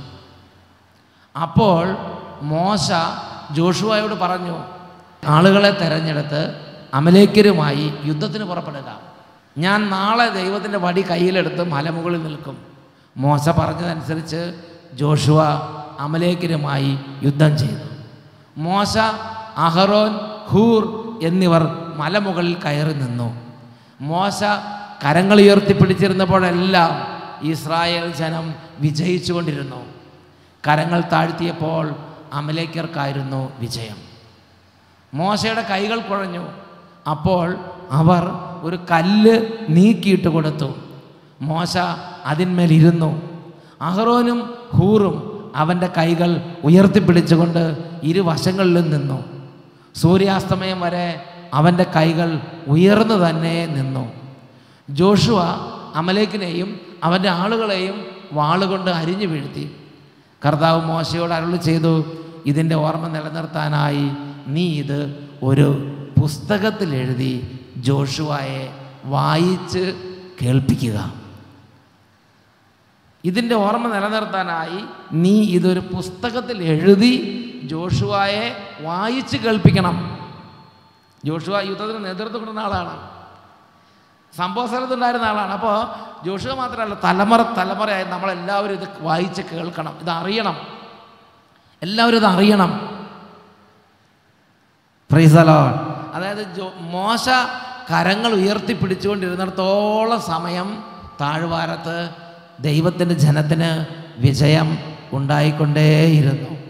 അപ്പോൾ 1.43 1.97
മോശ 2.43 2.91
ജോഷുവായോട് 3.53 4.15
പറഞ്ഞു 4.15 4.65
ആളുകളെ 5.27 5.71
തെരഞ്ഞെടുത്ത് 5.71 6.41
അമലേക്കരുമായി 6.95 7.95
യുദ്ധത്തിന് 8.05 8.45
പുറപ്പെടുക. 8.45 9.01
ഞാൻ 9.59 9.91
നാളെ 9.91 10.29
ദൈവത്തിന്റെ 10.29 10.79
വടി 10.79 11.03
കയ്യിലെടുത്ത് 11.11 11.65
മലമുകളിൽ 11.65 12.25
നിൽക്കും. 12.25 12.59
മോശ 13.17 13.49
പറഞ്ഞതനുസരിച്ച് 13.49 14.55
ജോഷുവ 14.95 15.43
അമലേക്കരുമായി 16.01 16.99
യുദ്ധം 17.23 17.59
ചെയ്തു. 17.59 17.89
മോശ 18.57 18.97
അഹറോൻ 19.57 20.19
ഹൂർ 20.47 20.83
എന്നിവർ 21.23 21.63
മലമുകളിൽ 21.97 22.55
കയറി 22.55 22.95
നിന്നു. 22.95 23.52
മോശ 24.03 24.45
കരങ്ങൾ 25.05 25.41
ഉയർത്തിപ്പിടിച്ചിരുന്നപ്പോഴെല്ലാം 25.41 26.93
ഇസ്രായേൽ 27.49 28.13
ജനം 28.13 28.55
വിജയിച്ചുകൊണ്ടിരുന്നു. 28.79 29.85
കരങ്ങൾ 30.69 31.01
താഴ്ത്തിയപ്പോൾ 31.01 31.95
അമലേക്കർക്കായിരുന്നു 32.33 33.53
വിജയം. 33.61 33.97
മോശയുടെ 35.15 35.67
കൈകൾ 35.71 36.01
കുഴഞ്ഞു. 36.01 36.49
അപ്പോൾ 37.11 37.57
അവർ 37.91 38.23
ഒരു 38.63 38.79
കല്ല് 38.91 39.41
നീക്കിയിട്ട് 39.69 40.29
കൊടുത്തു. 40.29 40.75
മോശ 41.41 41.77
അതിന്മേലിരുന്നു. 42.25 43.23
അഹ്റോനും 43.81 44.55
ഹൂറും 44.75 45.53
അവന്റെ 45.57 45.89
കൈകൾ 45.99 46.55
ഉയർത്തിപ്പിടിച്ചുകൊണ്ട് 46.65 47.79
ഇരുവശങ്ങളിലും 48.03 48.91
നിന്നു. 48.91 49.25
സൂര്യാസ്തമയം 49.95 50.81
വരെ 50.81 51.32
അവന്റെ 51.53 51.87
കൈകൾ 51.97 52.41
ഉയർന്നു 52.67 53.29
തന്നെ 53.29 53.67
നിന്നു. 53.67 54.13
ജോഷുവ 54.91 55.43
അമലേക്കിനെയും 55.95 56.81
അവന്റെ 57.05 57.29
ആളുകളെയും 57.29 58.05
വാളുകൊണ്ട് 58.33 58.91
അരിഞ്ഞു 58.91 59.27
വീഴ്ത്തി. 59.27 59.77
കർത്താവ് 60.47 60.87
മോശയോട് 60.87 61.33
അരുൾ 61.33 61.57
ചെയ്തു 61.57 62.05
ഇതിന്റെ 62.47 62.75
ഓർമ്മ 62.75 63.09
നിലനിർത്താനായി 63.09 64.11
നീ 64.47 64.79
ഇത് 64.79 65.29
ഒരു 65.43 65.99
പുസ്തകത്തിൽ 66.21 66.95
എഴുതി 66.95 67.61
ജോഷുവായെ 67.77 68.75
വായിച്ച് 69.05 69.95
കേൾപ്പിക്കുക. 70.43 71.13
ഇതിന്റെ 73.25 73.55
ഓർമ്മ 73.55 73.95
നിലനിർത്താനായി 73.95 74.85
നീ 75.13 75.43
ഇതൊരു 75.43 75.81
പുസ്തകത്തിൽ 75.81 76.63
എഴുതി 76.63 77.39
ജോഷുവായെ 77.65 78.57
വായിച്ച് 78.81 79.37
കേൾപ്പിക്കണം. 79.37 80.22
ജോഷുവ 81.25 81.61
യുദ്ധത്തിന് 81.61 82.05
നേതൃത്വം 82.05 82.33
കൊടുക്കുന്ന 82.33 82.61
ആളാണ്. 82.61 83.11
സംഭവ 84.37 84.67
സ്ഥലത്തുണ്ടായിരുന്ന 84.67 85.25
ആളാണ്. 85.25 85.53
അപ്പോൾ 85.53 85.87
ജോഷുവ 86.25 86.55
മാത്രമല്ല 86.55 86.95
തലമുറ 86.95 87.43
തലമുറയായി 87.43 88.05
നമ്മളെല്ലാവരും 88.05 88.75
ഇത് 88.75 88.89
വായിച്ച് 89.01 89.43
കേൾക്കണം. 89.43 89.99
ഇത് 90.01 90.11
അറിയണം. 90.11 90.67
എല്ലാവരും 91.83 92.17
ഇത് 92.17 92.25
അറിയണം. 92.25 92.93
ഫ്രീസലോ 95.13 95.61
അതായത് 96.15 96.73
മോശ 96.81 97.29
കരങ്ങൾ 97.93 98.33
ഉയർത്തിപ്പിടിച്ചുകൊണ്ടിരുന്നിടത്തോളം 98.33 100.21
സമയം 100.21 100.85
താഴ്വാരത്ത് 101.21 102.11
ദൈവത്തിന്റെ 102.61 103.15
ജനത്തിന് 103.15 103.87
വിജയം 104.21 104.97
ഉണ്ടായിക്കൊണ്ടേയിരുന്നു. 105.13 106.63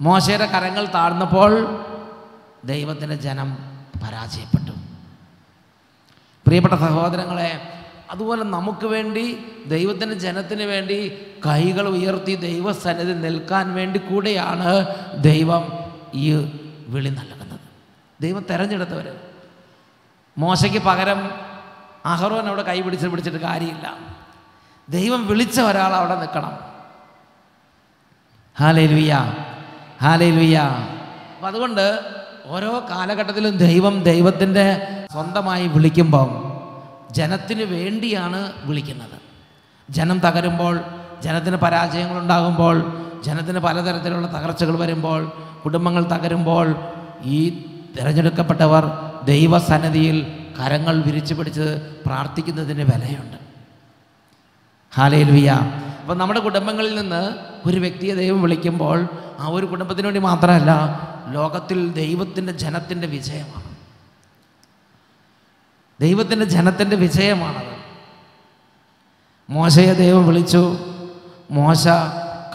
മോശയുടെ 0.00 0.46
കരങ്ങൾ 0.46 0.84
താഴ്ന്നപ്പോൾ 0.84 1.84
ദൈവത്തിന്റെ 2.64 3.16
ജനം 3.16 3.54
പരാജയപ്പെട്ടു. 4.04 4.70
പ്രിയപ്പെട്ട 6.46 6.74
സഹോദരങ്ങളെ 6.74 7.82
അതുപോലെ 8.10 8.44
നമുക്ക് 8.44 8.86
വേണ്ടി 8.86 9.46
ദൈവത്തിന്റെ 9.66 10.14
ജനത്തിന് 10.14 10.62
വേണ്ടി 10.62 11.26
കൈകൾ 11.46 11.88
ഉയർത്തി 11.88 12.34
ദൈവസന്നിധി 12.34 13.12
നിൽക്കാൻ 13.12 13.74
വേണ്ടി 13.74 13.98
കൂടെയാണ് 13.98 14.86
ദൈവം 15.20 15.72
ഈ 16.14 16.34
വിളി 16.86 17.08
നൽകുന്നത്. 17.08 17.60
ദൈവം 18.20 18.46
തെരഞ്ഞെടുത്തവർ 18.50 19.16
മോശയ്ക്ക് 20.38 20.78
പകരം 20.78 21.30
അഹറോൻ 22.06 22.46
അവിടെ 22.48 22.62
കൈ 22.62 22.80
പിടിച്ച് 22.80 23.06
പിടിച്ചിട്ട് 23.06 23.38
കാര്യമില്ല. 23.38 23.98
ദൈവം 24.88 25.26
വിളിച്ച 25.26 25.60
ഒരാൾ 25.60 25.92
അവിടെ 25.94 26.14
നിൽക്കണം. 26.14 26.58
ഹാലേ 28.58 28.86
ലുയ്യ 28.86 29.34
ഹാലേ 30.02 30.30
ലുയ്യ 30.30 30.58
അപ്പം 30.58 31.46
അതുകൊണ്ട് 31.46 32.21
ഓരോ 32.50 32.86
കാലഘട്ടത്തിലും 32.90 33.56
ദൈവം 33.56 34.02
ദൈവത്തിന്റെ 34.02 34.64
സ്വന്തമായി 35.12 35.66
വിളിക്കുമ്പോൾ 35.68 36.28
ജനത്തിന് 37.12 37.64
വേണ്ടിയാണ് 37.74 38.52
വിളിക്കുന്നത്. 38.64 39.16
ജനം 39.88 40.18
തകരുമ്പോൾ 40.18 40.74
ജനത്തിന് 41.22 41.56
പരാജയങ്ങളുണ്ടാകുമ്പോൾ 41.56 42.76
ജനത്തിന് 43.26 43.58
പലതരത്തിലുള്ള 43.58 44.26
തകർച്ചകൾ 44.26 44.76
വരുമ്പോൾ 44.76 45.20
കുടുംബങ്ങൾ 45.64 46.04
തകരുമ്പോൾ 46.04 46.66
ഈ 47.24 47.38
തിരഞ്ഞെടുക്കപ്പെട്ടവർ 47.96 48.84
ദൈവസന്നിധിയിൽ 49.24 50.16
കരങ്ങൾ 50.58 50.94
വിരിച്ചു 51.02 51.34
പിടിച്ച് 51.34 51.66
പ്രാർത്ഥിക്കുന്നതിന് 52.06 52.84
വിലയുണ്ട്. 52.90 53.38
ഹാലയിലുയ്യ 54.92 55.50
അപ്പം 56.02 56.18
നമ്മുടെ 56.18 56.40
കുടുംബങ്ങളിൽ 56.40 56.94
നിന്ന് 56.94 57.36
ഒരു 57.68 57.78
വ്യക്തിയെ 57.80 58.14
ദൈവം 58.14 58.42
വിളിക്കുമ്പോൾ 58.42 59.08
ആ 59.38 59.48
ഒരു 59.48 59.66
കുടുംബത്തിന് 59.66 60.06
വേണ്ടി 60.06 60.20
മാത്രമല്ല 60.20 60.70
ലോകത്തിൽ 61.30 61.92
ദൈവത്തിന്റെ 61.92 62.52
ജനത്തിന്റെ 62.52 63.06
വിജയമാണ്. 63.06 63.76
ദൈവത്തിന്റെ 66.00 66.46
ജനത്തിന്റെ 66.46 66.96
വിജയമാണത്. 66.96 67.82
മോശയെ 69.50 69.92
ദൈവം 69.92 70.26
വിളിച്ചു. 70.26 70.76
മോശ 71.50 71.88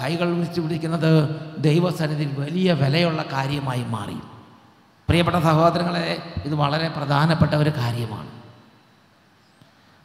കൈകൾ 0.02 0.34
വിളിച്ചു 0.34 0.62
പിടിക്കുന്നത് 0.62 1.42
ദൈവസന്നിധിയിൽ 1.58 2.40
വലിയ 2.40 2.74
വിലയുള്ള 2.74 3.26
കാര്യമായി 3.34 3.84
മാറി. 3.84 4.16
പ്രിയപ്പെട്ട 5.08 5.38
സഹോദരങ്ങളെ 5.38 6.34
ഇത് 6.46 6.56
വളരെ 6.56 6.88
പ്രധാനപ്പെട്ട 6.88 7.52
ഒരു 7.54 7.70
കാര്യമാണ്. 7.70 8.37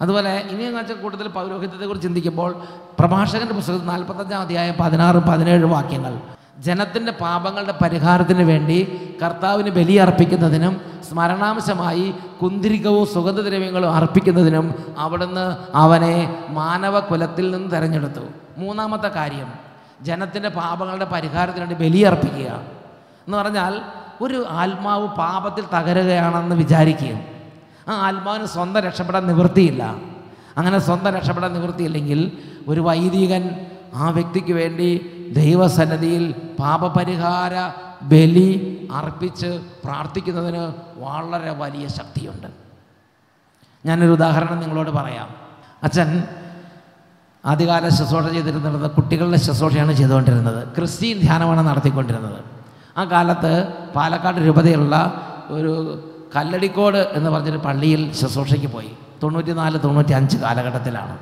അതുപോലെ 0.02 0.44
ഇനി 0.52 0.70
വെച്ചാൽ 0.70 0.96
കൂടുതൽ 0.96 1.28
പൗരോഹിത്യത്തെക്കുറിച്ച് 1.28 2.06
ചിന്തിക്കുമ്പോൾ 2.08 2.50
പ്രഭാഷകന്റെ 2.98 3.54
പുസ്തകത്തിൽ 3.54 3.86
നാൽപ്പത്തഞ്ചാം 3.86 4.40
അധ്യായം 4.40 4.76
പതിനാറ് 4.80 5.16
പതിനേഴ് 5.16 5.64
വാക്യങ്ങൾ. 5.64 6.14
ജനത്തിന്റെ 6.58 7.12
പാപങ്ങളുടെ 7.12 7.74
പരിഹാരത്തിന് 7.82 8.42
വേണ്ടി 8.42 8.78
കർത്താവിന് 9.22 9.70
ബലിയർപ്പിക്കുന്നതിനും 9.70 10.80
സ്മരണാംശമായി 11.08 12.14
കുന്തിരികവും 12.42 13.06
സുഗന്ധദ്രവ്യങ്ങളും 13.06 13.90
അർപ്പിക്കുന്നതിനും 13.94 14.66
അവിടുന്ന് 14.98 15.56
അവനെ 15.74 16.14
മാനവ 16.48 17.00
കുലത്തിൽ 17.00 17.50
നിന്ന് 17.50 17.70
തിരഞ്ഞെടുത്തു. 17.76 18.24
മൂന്നാമത്തെ 18.58 19.08
കാര്യം 19.08 19.48
ജനത്തിന്റെ 20.02 20.48
പാപങ്ങളുടെ 20.48 21.04
പരിഹാരത്തിന് 21.04 21.64
വേണ്ടി 21.64 21.84
ബലിയർപ്പിക്കുക 21.84 22.48
എന്ന് 23.26 23.36
പറഞ്ഞാൽ 23.36 23.82
ഒരു 24.20 24.46
ആത്മാവ് 24.48 25.06
പാപത്തിൽ 25.08 25.64
തകരുകയാണെന്ന് 25.74 26.56
വിചാരിക്കുക 26.56 27.31
ആ 27.88 27.92
ആത്മാവിന് 27.92 28.46
സ്വന്തം 28.46 28.80
രക്ഷപ്പെടാൻ 28.80 29.26
നിവൃത്തിയില്ല. 29.26 29.96
അങ്ങനെ 30.56 30.78
സ്വന്തം 30.78 31.10
രക്ഷപ്പെടാൻ 31.10 31.52
നിവൃത്തിയില്ലെങ്കിൽ 31.52 32.32
ഒരു 32.68 32.80
വൈദികൻ 32.80 33.66
ആ 33.94 34.10
വ്യക്തിക്ക് 34.10 34.52
വേണ്ടി 34.52 35.18
ദൈവസന്നദ്ധിയിൽ 35.36 36.34
പാപപരിഹാര 36.60 37.52
ബലി 38.02 38.88
അർപ്പിച്ച് 38.92 39.60
പ്രാർത്ഥിക്കുന്നതിന് 39.84 40.72
വളരെ 40.96 41.50
വലിയ 41.50 41.88
ശക്തിയുണ്ട്. 41.88 42.46
ഞാനൊരു 43.86 44.12
ഉദാഹരണം 44.12 44.60
നിങ്ങളോട് 44.60 44.90
പറയാം. 44.90 45.28
അച്ഛൻ 45.82 46.24
ആദ്യകാല 47.46 47.88
ശുശ്രൂഷ 47.88 48.32
ചെയ്തിരുന്നത് 48.32 48.90
കുട്ടികളുടെ 48.90 49.36
ശുശ്രൂഷയാണ് 49.36 49.92
ചെയ്തുകൊണ്ടിരുന്നത്. 49.92 50.76
ക്രിസ്ത്യൻ 50.76 51.18
ധ്യാനമാണ് 51.18 51.66
നടത്തിക്കൊണ്ടിരുന്നത്. 51.66 52.44
ആ 52.96 53.04
കാലത്ത് 53.04 53.68
പാലക്കാട് 53.96 54.36
രൂപതയുള്ള 54.36 55.20
ഒരു 55.48 56.08
കല്ലടിക്കോട് 56.36 56.96
എന്ന് 56.96 57.30
പറഞ്ഞൊരു 57.30 57.56
പള്ളിയിൽ 57.56 58.12
ശുശ്രൂഷയ്ക്ക് 58.12 58.66
പോയി. 58.66 58.96
തൊണ്ണൂറ്റി 59.22 59.52
നാല് 59.52 59.78
തൊണ്ണൂറ്റി 59.84 60.12
അഞ്ച് 60.12 60.36
കാലഘട്ടത്തിലാണ്. 60.36 61.18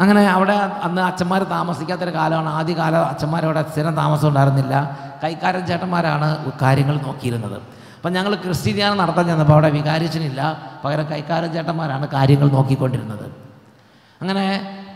അങ്ങനെ 0.00 0.26
അവിടെ 0.26 0.52
അന്ന് 0.52 1.02
അച്ഛന്മാർ 1.02 1.42
താമസിക്കാത്തൊരു 1.42 2.14
കാലമാണ്. 2.14 2.48
ആദ്യകാല 2.48 2.96
അച്ഛന്മാരവിടെ 2.96 3.62
സ്ഥിരം 3.70 3.94
താമസം 3.94 4.28
ഉണ്ടായിരുന്നില്ല. 4.28 4.98
കൈക്കാരൻ 5.24 5.66
ചേട്ടന്മാരാണ് 5.66 6.52
കാര്യങ്ങൾ 6.62 6.96
നോക്കിയിരുന്നത്. 6.96 7.62
അപ്പം 7.96 8.12
ഞങ്ങൾ 8.12 8.34
ക്രിസ്ത്യധ്യാനം 8.34 8.96
നടത്താൻ 8.98 9.26
ചെന്നപ്പോൾ 9.26 9.52
അവിടെ 9.52 9.70
വികാരിച്ചനില്ല. 9.70 10.40
പകരം 10.84 11.10
കൈക്കാരൻ 11.10 11.52
ചേട്ടന്മാരാണ് 11.52 12.08
കാര്യങ്ങൾ 12.08 12.48
നോക്കിക്കൊണ്ടിരുന്നത്. 12.48 13.26
അങ്ങനെ 14.20 14.46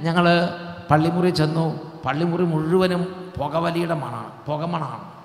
ഞങ്ങൾ 0.00 0.48
പള്ളിമുറി 0.90 1.30
ചെന്നു. 1.30 1.80
പള്ളിമുറി 2.06 2.42
മുഴുവനും 2.42 3.30
പുകവലിയുടെ 3.38 3.94
മണാണ് 3.94 4.30
പുകമണാണ്. 4.46 5.17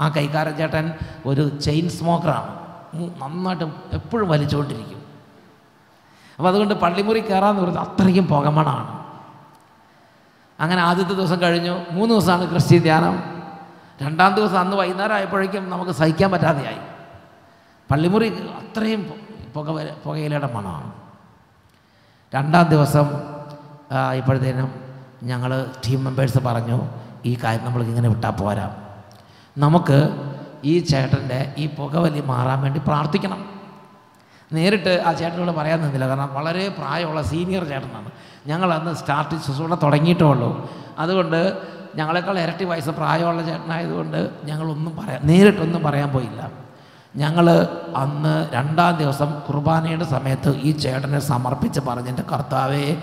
ആ 0.00 0.08
കൈക്കാരൻ 0.08 0.56
ചേട്ടൻ 0.56 0.92
ഒരു 1.26 1.58
ചെയിൻ 1.58 1.88
സ്മോക്കറാണ്. 1.88 2.50
നന്നായിട്ട് 3.22 3.64
എപ്പോഴും 3.92 4.28
വലിച്ചുകൊണ്ടിരിക്കും. 4.28 5.00
അപ്പോൾ 6.38 6.48
അതുകൊണ്ട് 6.48 6.74
പള്ളിമുറി 6.74 7.20
കയറാന്ന് 7.20 7.60
പറയുന്നത് 7.60 7.88
അത്രയ്ക്കും 7.88 8.26
പുകമണാണ് 8.26 9.00
അങ്ങനെ 10.60 10.82
ആദ്യത്തെ 10.82 11.14
ദിവസം 11.14 11.40
കഴിഞ്ഞു. 11.40 11.74
മൂന്ന് 11.90 12.14
ദിവസമാണ് 12.14 12.50
ക്രിസ്ത്യൻ 12.50 12.82
ധ്യാനം. 12.82 13.42
രണ്ടാം 14.02 14.34
ദിവസം 14.34 14.58
അന്ന് 14.58 14.76
വൈകുന്നേരം 14.76 15.14
ആയപ്പോഴേക്കും 15.14 15.70
നമുക്ക് 15.70 15.90
സഹിക്കാൻ 15.90 16.30
പറ്റാതെയായി. 16.30 16.80
പള്ളിമുറി 17.90 18.28
അത്രയും 18.60 19.02
പുക 19.54 19.68
പുകയിലയുടെ 20.04 20.50
മണമാണ്. 20.54 20.92
രണ്ടാം 22.34 22.66
ദിവസം 22.68 23.06
ഇപ്പോഴത്തേനും 24.16 24.74
ഞങ്ങൾ 25.22 25.66
ടീം 25.86 26.04
മെമ്പേഴ്സ് 26.04 26.38
പറഞ്ഞു 26.38 26.78
ഈ 27.24 27.38
കാര്യം 27.44 27.64
നമ്മൾക്ക് 27.64 27.90
ഇങ്ങനെ 27.90 28.08
വിട്ടാൽ 28.08 28.30
പോരാ. 28.30 28.76
നമുക്ക് 29.56 29.98
ഈ 30.64 30.78
ചേട്ടന്റെ 30.78 31.54
ഈ 31.58 31.66
പുകവലി 31.66 32.20
മാറാൻ 32.20 32.62
വേണ്ടി 32.62 32.80
പ്രാർത്ഥിക്കണം. 32.86 33.40
നേരിട്ട് 34.52 35.02
ആ 35.06 35.12
ചേട്ടനോട് 35.12 35.50
പറയാൻ 35.50 35.80
നിന്നില്ല. 35.80 36.06
കാരണം 36.06 36.34
വളരെ 36.34 36.68
പ്രായമുള്ള 36.68 37.22
സീനിയർ 37.22 37.64
ചേട്ടനാണ്. 37.64 38.10
ഞങ്ങൾ 38.46 38.72
അന്ന് 38.72 38.94
സ്റ്റാർട്ട് 38.94 39.34
ശുശ്രൂഷ 39.34 39.72
തുടങ്ങിയിട്ടേ 39.84 40.24
ഉള്ളൂ. 40.24 40.68
അതുകൊണ്ട് 40.98 41.58
ഞങ്ങളെക്കാൾ 41.96 42.38
ഇരട്ടി 42.38 42.64
വയസ്സ് 42.64 42.90
പ്രായമുള്ള 42.90 43.42
ചേട്ടനായതുകൊണ്ട് 43.42 44.30
ഞങ്ങളൊന്നും 44.44 44.96
പറയാം 44.96 45.26
നേരിട്ടൊന്നും 45.26 45.82
പറയാൻ 45.82 46.10
പോയില്ല. 46.10 46.50
ഞങ്ങൾ 47.16 47.46
അന്ന് 47.96 48.48
രണ്ടാം 48.52 48.96
ദിവസം 48.96 49.30
കുർബാനയുടെ 49.46 50.04
സമയത്ത് 50.04 50.50
ഈ 50.62 50.70
ചേട്ടനെ 50.72 51.18
സമർപ്പിച്ച് 51.18 51.80
പറഞ്ഞിട്ട് 51.80 52.22
കർത്താവേ 52.32 52.96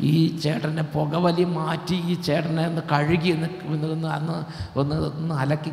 ഈ 0.00 0.38
ചേട്ടനെ 0.38 0.82
പുകവലി 0.82 1.44
മാറ്റി 1.44 1.94
ഈ 1.94 2.14
ചേട്ടനെ 2.14 2.66
ഒന്ന് 2.66 2.82
കഴുകി 2.92 3.32
ഒന്ന് 3.32 3.48
ഒന്ന് 3.92 4.08
അന്ന് 4.08 4.36
ഒന്ന് 4.80 4.96
ഒന്ന് 5.06 5.34
അലക്കി 5.34 5.72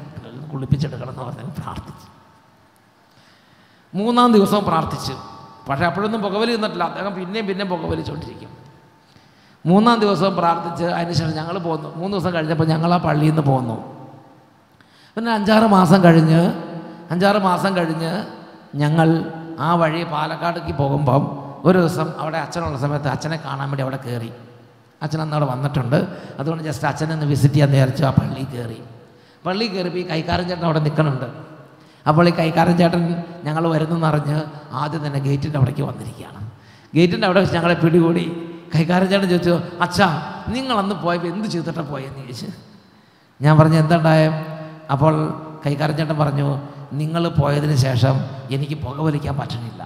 കുളിപ്പിച്ചെടുക്കണം 0.52 1.10
എന്ന് 1.10 1.24
പറഞ്ഞ് 1.24 1.52
പ്രാർത്ഥിച്ചു. 1.62 2.08
മൂന്നാം 3.98 4.34
ദിവസം 4.34 4.64
പ്രാർത്ഥിച്ചു. 4.64 5.14
പക്ഷേ 5.70 5.86
അപ്പോഴൊന്നും 5.86 6.22
പുകവലി 6.22 6.52
നിന്നിട്ടില്ല. 6.52 6.84
അദ്ദേഹം 6.84 7.16
പിന്നെയും 7.16 7.48
പിന്നെയും 7.48 7.70
പുകവലിച്ചുകൊണ്ടിരിക്കും. 7.70 8.50
മൂന്നാം 9.66 10.00
ദിവസം 10.00 10.36
പ്രാർത്ഥിച്ച് 10.36 10.84
അതിനുശേഷം 10.84 11.32
ഞങ്ങൾ 11.32 11.58
പോന്നു. 11.58 11.94
മൂന്ന് 11.96 12.18
ദിവസം 12.18 12.34
കഴിഞ്ഞപ്പോൾ 12.34 12.68
ഞങ്ങൾ 12.68 12.94
ആ 12.94 12.98
പള്ളിയിൽ 12.98 13.30
നിന്ന് 13.30 13.42
പോന്നു. 13.42 13.76
പിന്നെ 15.16 15.34
അഞ്ചാറ് 15.34 15.64
മാസം 15.64 16.04
കഴിഞ്ഞ് 16.04 16.54
അഞ്ചാറ് 17.12 17.38
മാസം 17.38 17.78
കഴിഞ്ഞ് 17.78 18.26
ഞങ്ങൾ 18.76 19.32
ആ 19.60 19.76
വഴി 19.76 20.04
പാലക്കാടേക്ക് 20.04 20.78
പോകുമ്പം 20.78 21.22
ഒരു 21.66 21.80
ദിവസം 21.80 22.20
അവിടെ 22.20 22.38
അച്ഛനുള്ള 22.38 22.78
സമയത്ത് 22.78 23.08
അച്ഛനെ 23.08 23.38
കാണാൻ 23.46 23.70
വേണ്ടി 23.70 23.82
അവിടെ 23.82 23.98
കയറി. 23.98 24.32
അച്ഛൻ 25.02 25.22
അന്ന് 25.22 25.38
വന്നിട്ടുണ്ട്. 25.38 26.18
അതുകൊണ്ട് 26.40 26.64
ജസ്റ്റ് 26.64 26.88
അച്ഛനെ 26.88 27.14
ഒന്ന് 27.14 27.26
വിസിറ്റ് 27.26 27.56
ചെയ്യാൻ 27.56 27.72
നേരിച്ചു 27.72 28.04
ആ 28.04 28.12
പള്ളിയിൽ 28.12 28.46
കയറി. 28.46 28.84
പള്ളിയിൽ 29.46 29.72
കയറി 29.74 29.90
ഈ 30.02 30.06
കൈക്കാരൻ 30.12 30.46
ചേട്ടൻ 30.50 30.66
അവിടെ 30.70 30.82
നിൽക്കണുണ്ട്. 30.88 31.28
അപ്പോൾ 32.10 32.26
ഈ 32.30 32.34
കൈക്കാരൻ 32.40 32.76
ചേട്ടൻ 32.82 33.02
ഞങ്ങൾ 33.48 33.64
വരുന്നെന്ന് 33.74 34.08
അറിഞ്ഞ് 34.12 34.38
ആദ്യം 34.82 35.02
തന്നെ 35.06 35.20
ഗേറ്റിന്റെ 35.28 35.58
അവിടേക്ക് 35.60 35.84
വന്നിരിക്കുകയാണ്. 35.90 36.40
ഗേറ്റിന്റെ 36.96 37.26
അവിടെ 37.28 37.40
വെച്ച് 37.44 37.56
ഞങ്ങളെ 37.58 37.76
പിടികൂടി. 37.84 38.26
കൈക്കാരൻ 38.74 39.08
ചേട്ടൻ 39.12 39.28
ചോദിച്ചു 39.34 39.56
അച്ഛാ 39.86 40.08
നിങ്ങൾ 40.56 40.76
അന്ന് 40.82 40.96
പോയപ്പോൾ 41.06 41.30
എന്ത് 41.34 41.48
ചെയ്തിട്ടാണ് 41.54 41.88
പോയെന്ന് 41.94 42.22
ചോദിച്ചു? 42.22 42.50
ഞാൻ 43.40 43.54
പറഞ്ഞു 43.60 43.78
എന്തുണ്ടായ 43.84 44.24
അപ്പോൾ 44.94 45.14
കൈക്കാരൻ 45.66 45.96
ചേട്ടൻ 46.00 46.18
പറഞ്ഞു 46.24 46.48
നിങ്ങൾ 47.02 47.24
പോയതിന് 47.42 47.76
ശേഷം 47.86 48.16
എനിക്ക് 48.56 48.76
പുകവലിക്കാൻ 48.86 49.36
പറ്റണില്ല. 49.42 49.82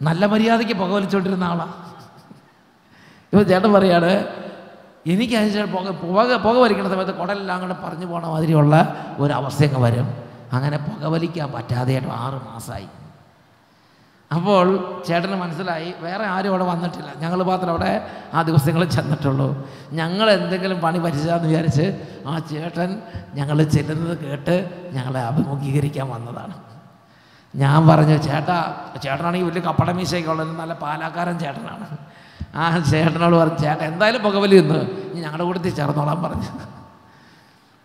നല്ല 0.00 0.22
മര്യാദയ്ക്ക് 0.32 0.74
പുകവലിച്ചുകൊണ്ടിരുന്ന 0.82 1.44
ആളാണ് 1.52 1.74
ഇപ്പോൾ 3.32 3.44
ചേട്ടൻ 3.50 3.70
പറയാണ് 3.76 4.12
എനിക്ക് 5.06 5.34
അതിന് 5.40 5.66
പുക 5.74 5.90
പുക 6.04 6.36
പുക 6.46 6.56
വലിക്കുന്ന 6.62 6.90
സമയത്ത് 6.94 7.14
കുടലെല്ലാം 7.20 7.60
കൂടെ 7.60 7.76
പറഞ്ഞു 7.84 8.06
പോണ 8.06 8.24
മാതിരിയുള്ള 8.26 8.74
ഒരു 9.18 9.32
അവസ്ഥയൊക്കെ 9.32 9.80
വരും. 9.86 10.08
അങ്ങനെ 10.52 10.76
പുകവലിക്കാൻ 10.88 11.48
പറ്റാതെയായിട്ട് 11.52 12.10
ആറ് 12.22 12.38
മാസമായി 12.48 12.88
അപ്പോൾ 14.30 14.66
ചേട്ടന് 15.06 15.36
മനസ്സിലായി 15.42 15.94
വേറെ 16.02 16.24
ആരും 16.24 16.50
അവിടെ 16.50 16.64
വന്നിട്ടില്ല. 16.64 17.08
ഞങ്ങൾ 17.22 17.40
മാത്രം 17.42 17.70
അവിടെ 17.70 17.92
ആ 18.34 18.42
ദിവസങ്ങളിൽ 18.48 18.88
ചെന്നിട്ടുള്ളൂ. 18.96 19.48
ഞങ്ങൾ 20.00 20.30
എന്തെങ്കിലും 20.30 20.80
പണി 20.80 20.98
പറ്റിച്ചാന്ന് 21.04 21.48
വിചാരിച്ച് 21.50 21.86
ആ 22.26 22.38
ചേട്ടൻ 22.50 22.90
ഞങ്ങൾ 23.38 23.56
ചെല്ലുന്നത് 23.76 24.14
കേട്ട് 24.24 24.56
ഞങ്ങളെ 24.96 25.20
അഭിമുഖീകരിക്കാൻ 25.30 26.08
വന്നതാണ്. 26.14 26.54
ഞാൻ 27.54 27.88
പറഞ്ഞു 27.88 28.16
ചേട്ടാ 28.28 28.58
ചേട്ടനാണെങ്കിൽ 29.04 29.48
വലിയ 29.50 29.62
കപ്പടമീശയൊക്കെ 29.68 30.30
ഉള്ളത്. 30.30 30.52
നല്ല 30.62 30.74
പാലാക്കാരൻ 30.84 31.38
ചേട്ടനാണ്. 31.38 31.88
ആ 32.54 32.62
ചേട്ടനോട് 32.90 33.36
പറഞ്ഞു 33.40 33.58
ചേട്ടൻ 33.64 33.84
എന്തായാലും 33.92 34.22
പുകവലി 34.26 34.56
ഇന്ന്. 34.62 34.80
ഇനി 35.10 35.20
ഞങ്ങളുടെ 35.26 35.44
കൂട്ടത്തിൽ 35.48 35.74
ചേർന്നോളാൻ 35.80 36.18
പറഞ്ഞു. 36.22 36.50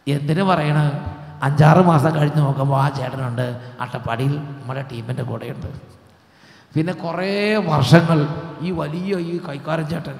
എന്തിനു 0.07 0.43
പറയണ? 0.51 0.79
അഞ്ചാറ് 1.45 1.81
മാസം 1.91 2.11
കഴിഞ്ഞ് 2.17 2.41
നോക്കുമ്പോൾ 2.45 2.77
ആ 2.83 2.87
ചേട്ടനുണ്ട് 2.99 3.47
അട്ടപ്പാടിയിൽ 3.83 4.33
നമ്മുടെ 4.59 4.83
ടീമിന്റെ 4.91 5.23
കൂടെയുണ്ട്. 5.29 5.69
പിന്നെ 6.75 6.93
കുറേ 7.03 7.31
വർഷങ്ങൾ 7.71 8.19
ഈ 8.65 8.71
വലിയ 8.81 9.17
ഈ 9.31 9.33
കൈക്കാരൻ 9.47 9.85
ചേട്ടൻ 9.93 10.17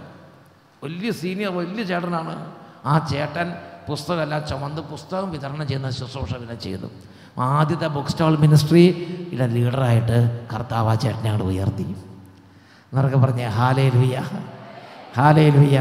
വലിയ 0.84 1.12
സീനിയർ 1.22 1.52
വലിയ 1.60 1.84
ചേട്ടനാണ്. 1.92 2.36
ആ 2.92 2.94
ചേട്ടൻ 3.12 3.48
പുസ്തകമല്ല 3.88 4.36
ചുമന്ന് 4.50 4.82
പുസ്തകം 4.92 5.28
വിതരണം 5.36 5.66
ചെയ്യുന്ന 5.70 5.90
ശുശ്രൂഷ 6.00 6.32
പിന്നെ 6.42 6.58
ചെയ്തു. 6.66 6.88
ആദ്യത്തെ 7.48 7.88
ബുക്ക് 7.96 8.12
സ്റ്റാൾ 8.14 8.34
മിനിസ്ട്രിയുടെ 8.44 9.48
ലീഡറായിട്ട് 9.56 10.18
കർത്താവ് 10.52 10.90
ആ 10.92 10.96
ചേട്ടനെ 11.04 11.30
അങ്ങോട്ട് 11.32 11.48
ഉയർത്തി. 11.54 11.88
എന്നൊക്കെ 12.92 13.18
പറഞ്ഞേ 13.18 13.48
ഹാലേ 13.58 13.86
ലുയ്യ 13.96 14.18
ഹാലേ 15.18 15.50
ലുയ്യ 15.56 15.80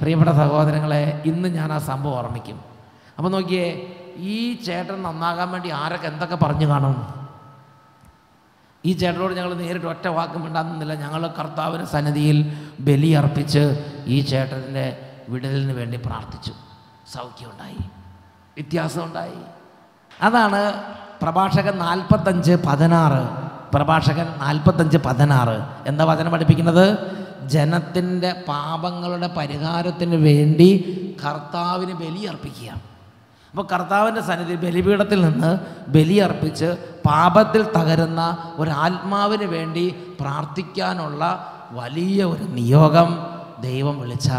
പ്രിയപ്പെട്ട 0.00 0.32
സഹോദരങ്ങളെ 0.40 1.22
ഇന്ന് 1.30 1.48
ഞാൻ 1.48 1.72
ആ 1.72 1.78
സംഭവം 1.90 2.16
ഓർമ്മിക്കും. 2.18 2.58
അപ്പോൾ 3.16 3.30
നോക്കിയേ 3.36 3.68
ഈ 4.32 4.36
ചേട്ടൻ 4.66 4.98
നന്നാകാൻ 5.02 5.48
വേണ്ടി 5.54 5.70
ആരൊക്കെ 5.82 6.06
എന്തൊക്കെ 6.06 6.36
പറഞ്ഞു 6.44 6.66
കാണും? 6.66 6.96
ഈ 8.84 8.92
ചേട്ടനോട് 8.92 9.32
ഞങ്ങൾ 9.38 9.52
നേരിട്ട് 9.54 9.86
ഒറ്റ 9.86 10.06
വാക്കും 10.16 10.42
മിണ്ടാകുന്നില്ല 10.44 10.94
ഞങ്ങൾ 10.94 11.22
കർത്താവിന് 11.38 11.84
സന്നിധിയിൽ 11.94 12.38
ബലി 12.86 13.10
അർപ്പിച്ച് 13.20 13.62
ഈ 14.06 14.18
ചേട്ടന്റെ 14.20 14.86
വിടലിന് 15.28 15.74
വേണ്ടി 15.80 15.98
പ്രാർത്ഥിച്ചു. 16.06 16.52
സൗഖ്യമുണ്ടായി 17.14 17.82
വ്യത്യാസമുണ്ടായി 18.56 19.40
അതാണ് 20.10 20.60
പ്രഭാഷകൻ 21.22 21.74
നാൽപ്പത്തഞ്ച് 21.78 22.54
പതിനാറ്. 22.66 23.22
പ്രഭാഷകൻ 23.74 24.26
നാൽപ്പത്തഞ്ച് 24.38 24.98
പതിനാറ്. 24.98 25.88
എന്താ 25.88 26.04
വചനം 26.04 26.32
പഠിപ്പിക്കുന്നത്? 26.32 26.98
ജനത്തിന്റെ 27.46 28.44
പാപങ്ങളുടെ 28.48 29.26
പരിഹാരത്തിന് 29.26 30.14
വേണ്ടി 30.14 30.68
കർത്താവിന് 31.26 31.92
ബലിയർപ്പിക്കുക. 31.92 32.70
അപ്പോൾ 33.50 33.66
കർത്താവിന്റെ 33.72 34.20
സന്നിധി 34.20 34.54
ബലിപീഠത്തിൽ 34.54 35.20
നിന്ന് 35.20 35.58
ബലിയർപ്പിച്ച് 35.90 36.76
പാപത്തിൽ 37.06 37.62
തകരുന്ന 37.62 38.38
ഒരു 38.56 38.70
ആത്മാവിന് 38.70 39.44
വേണ്ടി 39.44 39.94
പ്രാർത്ഥിക്കാനുള്ള 40.20 41.52
വലിയ 41.70 42.24
ഒരു 42.24 42.44
നിയോഗം 42.44 43.26
ദൈവം 43.60 44.00
വിളിച്ച 44.00 44.30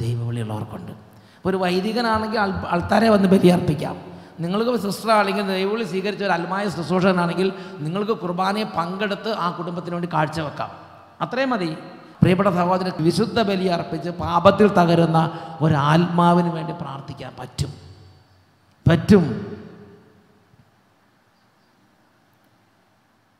ദൈവവിളിയുള്ളവർക്കുണ്ട്. 0.00 0.92
ഒരു 1.46 1.56
വൈദികനാണെങ്കിൽ 1.56 2.40
ആൾക്കാരെ 2.40 3.08
വന്ന് 3.08 3.28
ബലിയർപ്പിക്കാം. 3.28 4.13
നിങ്ങൾക്ക് 4.40 4.80
സിസ്റ്റർ 4.80 5.10
അല്ലെങ്കിൽ 5.10 5.46
ദൈവവിളി 5.46 5.84
സ്വീകരിച്ച 5.84 6.24
ഒരു 6.24 6.32
അൽമായ 6.32 6.68
ശുശ്രൂഷകനാണെങ്കിൽ 6.68 7.52
നിങ്ങൾക്ക് 7.78 8.12
കുർബാനയെ 8.12 8.64
പങ്കെടുത്ത് 8.64 9.32
ആ 9.32 9.50
കുടുംബത്തിന് 9.50 9.92
വേണ്ടി 9.92 10.08
കാഴ്ചവെക്കാം 10.12 10.70
അത്രയും 11.20 11.50
മതി. 11.50 11.74
പ്രിയപ്പെട്ട 12.20 12.48
സഹോദരൻ 12.48 12.92
വിശുദ്ധ 13.00 13.42
ബലി 13.42 13.66
അർപ്പിച്ച് 13.66 14.10
പാപത്തിൽ 14.10 14.68
തകരുന്ന 14.68 15.38
ഒരാത്മാവിന് 15.60 16.48
വേണ്ടി 16.48 16.72
പ്രാർത്ഥിക്കാൻ 16.72 17.36
പറ്റും. 17.40 17.74
പറ്റും. 18.88 19.54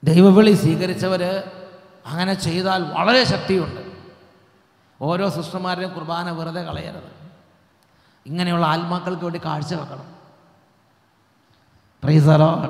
ദൈവവിളി 0.04 0.52
സ്വീകരിച്ചവർ 0.52 1.50
അങ്ങനെ 2.06 2.34
ചെയ്താൽ 2.34 2.84
വളരെ 2.84 3.24
ശക്തിയുണ്ട്. 3.24 3.80
ഓരോ 5.02 5.30
സിസ്റ്റർമാരുടെയും 5.30 5.94
കുർബാന 5.94 6.30
വെറുതെ 6.30 6.62
കളയരുത്. 6.62 7.14
ഇങ്ങനെയുള്ള 8.26 8.66
ആത്മാക്കൾക്ക് 8.66 9.22
വേണ്ടി 9.22 9.40
കാഴ്ച 9.44 9.74
വെക്കണം. 9.74 10.13
പ്രൈസറോ 12.04 12.64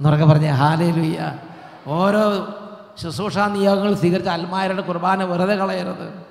എന്നൊക്കെ 0.00 0.24
പറഞ്ഞ 0.24 0.50
ഹാലേ 0.50 0.90
ലുയ്യ 0.90 1.38
ഓരോ 1.86 2.48
ശുശ്രൂഷാ 3.02 3.48
നിയോഗങ്ങൾ 3.48 3.94
സ്വീകരിച്ച 3.94 4.28
ആത്മാരുടെ 4.28 4.82
കുർബാന 4.82 5.24
വെറുതെ 5.24 5.54
കളയരുത്. 5.54 6.24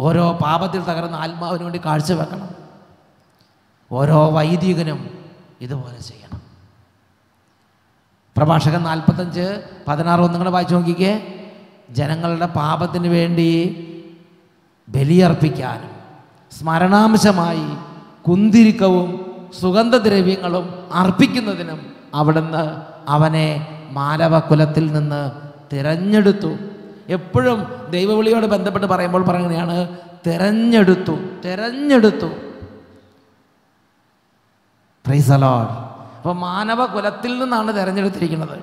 ഓരോ 0.00 0.38
പാപത്തിൽ 0.42 0.80
തകർന്ന 0.80 1.14
ആത്മാവിന് 1.14 1.62
വേണ്ടി 1.62 1.80
കാഴ്ച 1.86 2.12
വെക്കണം. 2.12 2.48
ഓരോ 3.92 4.30
വൈദികനും 4.30 5.18
ഇതുപോലെ 5.60 6.00
ചെയ്യണം. 6.00 6.42
പ്രഭാഷകൻ 8.36 8.82
നാൽപ്പത്തഞ്ച് 8.82 9.62
പതിനാറ് 9.88 10.20
ഒന്നുകൂടെ 10.20 10.50
വായിച്ചു 10.50 10.74
നോക്കിക്കേ. 10.74 11.42
ജനങ്ങളുടെ 11.90 12.46
പാപത്തിന് 12.46 13.08
വേണ്ടി 13.08 13.50
ബലിയർപ്പിക്കാനും 14.88 15.90
സ്മരണാംശമായി 16.52 17.68
കുന്തിരിക്കവും 18.28 19.25
സുഗന്ധദ്രവ്യങ്ങളും 19.52 20.88
അർപ്പിക്കുന്നതിനും 20.92 21.96
അവിടുന്ന് 22.14 22.82
അവനെ 23.08 23.48
മാനവകുലത്തിൽ 23.90 24.92
നിന്ന് 24.92 25.30
തിരഞ്ഞെടുത്തു. 25.72 26.56
എപ്പോഴും 27.08 27.90
ദൈവവിളിയോട് 27.90 28.46
ബന്ധപ്പെട്ട് 28.46 28.86
പറയുമ്പോൾ 28.86 29.24
പറയുകയാണ് 29.24 29.98
തിരഞ്ഞെടുത്തു 30.26 31.18
തിരഞ്ഞെടുത്തു. 31.44 32.26
പ്രൈസലോഡ് 35.06 35.70
അപ്പോൾ 36.16 36.34
മാനവകുലത്തിൽ 36.34 37.38
നിന്നാണ് 37.38 37.72
തിരഞ്ഞെടുത്തിരിക്കുന്നത്. 37.72 38.58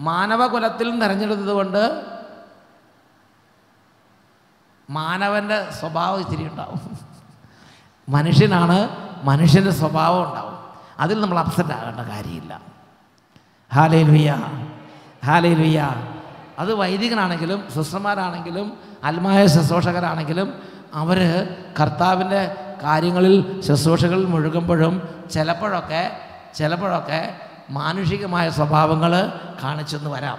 മാനവകുലത്തിൽ 0.00 0.90
നിന്ന് 0.90 1.06
തിരഞ്ഞെടുത്തത് 1.06 1.52
കൊണ്ട് 1.52 2.04
മാനവന്റെ 4.90 5.70
സ്വഭാവം 5.70 6.20
ഇത്തിരി 6.20 6.44
ഉണ്ടാവും. 6.48 6.98
മനുഷ്യനാണ് 8.08 8.88
മനുഷ്യന്റെ 9.24 9.70
സ്വഭാവം 9.70 10.28
ഉണ്ടാവും. 10.28 10.58
അതിൽ 11.00 11.20
നമ്മൾ 11.20 11.38
അപ്സെറ്റ് 11.38 11.70
ആകേണ്ട 11.70 12.00
കാര്യമില്ല. 12.00 12.60
ഹാലേ 13.74 14.02
ലുയ്യ 14.02 14.30
ഹാലേ 15.26 15.54
ലുയ്യ 15.54 15.80
അത് 16.58 16.74
വൈദികനാണെങ്കിലും 16.74 17.64
സിസ്റ്റർമാരാണെങ്കിലും 17.74 18.72
ആത്മായ 19.04 19.46
ശുശ്രൂഷകരാണെങ്കിലും 19.46 20.54
അവർ 20.94 21.18
കർത്താവിന്റെ 21.80 22.56
കാര്യങ്ങളിൽ 22.82 23.60
ശുശ്രൂഷകളിൽ 23.60 24.26
മുഴുകുമ്പോഴും 24.26 24.94
ചിലപ്പോഴൊക്കെ 25.30 26.02
ചിലപ്പോഴൊക്കെ 26.54 27.34
മാനുഷികമായ 27.70 28.50
സ്വഭാവങ്ങൾ 28.50 29.32
കാണിച്ചെന്ന് 29.62 30.10
വരാം. 30.10 30.38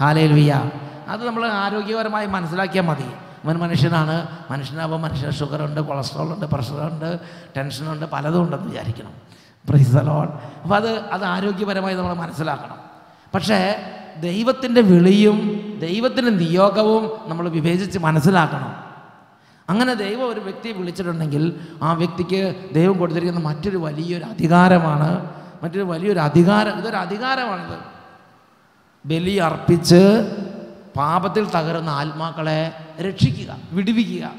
ഹാലേലുയ്യ 0.00 0.70
അത് 1.08 1.26
നമ്മൾ 1.26 1.52
ആരോഗ്യപരമായി 1.52 2.26
മനസ്സിലാക്കിയാൽ 2.26 2.84
മതി. 2.84 3.08
അവൻ 3.46 3.58
മനുഷ്യനാണ്. 3.58 4.26
മനുഷ്യനാകുമ്പോൾ 4.50 5.08
മനുഷ്യന് 5.08 5.32
ഷുഗറുണ്ട് 5.32 5.80
കൊളസ്ട്രോൾ 5.80 6.34
ഉണ്ട് 6.34 6.46
പ്രഷറുണ്ട് 6.46 7.20
ടെൻഷനുണ്ട് 7.56 8.06
പലതും 8.06 8.42
ഉണ്ടെന്ന് 8.42 8.68
വിചാരിക്കണം. 8.68 9.12
പ്രീസലോൺ. 9.70 10.28
അപ്പോൾ 10.62 10.74
അത് 10.74 10.88
അത് 10.88 11.24
ആരോഗ്യപരമായി 11.24 11.94
നമ്മൾ 11.94 12.14
മനസ്സിലാക്കണം. 12.14 12.76
പക്ഷേ 13.34 13.80
ദൈവത്തിന്റെ 14.20 14.80
വിളിയും 14.80 15.38
ദൈവത്തിന്റെ 15.78 16.30
നിയോഗവും 16.30 17.30
നമ്മൾ 17.30 17.48
വിവേചിച്ച് 17.48 17.98
മനസ്സിലാക്കണം. 17.98 18.84
അങ്ങനെ 19.70 19.94
ദൈവം 19.94 20.28
ഒരു 20.28 20.40
വ്യക്തിയെ 20.40 20.72
വിളിച്ചിട്ടുണ്ടെങ്കിൽ 20.72 21.60
ആ 21.82 21.92
വ്യക്തിക്ക് 21.92 22.54
ദൈവം 22.74 22.98
കൊടുത്തിരിക്കുന്ന 22.98 23.46
മറ്റൊരു 23.46 23.76
വലിയൊരു 23.76 24.24
അധികാരമാണ്. 24.24 25.30
മറ്റൊരു 25.62 25.82
വലിയൊരു 25.82 26.18
അധികാരം 26.18 26.78
ഇതൊരു 26.78 26.96
അധികാരമാണിത്. 26.96 27.78
ബലി 29.06 29.36
അർപ്പിച്ച് 29.36 30.32
പാപത്തിൽ 30.96 31.50
തകരുന്ന 31.50 31.90
ആത്മാക്കളെ 31.90 32.85
രക്ഷിക്കുക 33.00 33.56
വിടുവിക്കുക. 33.70 34.32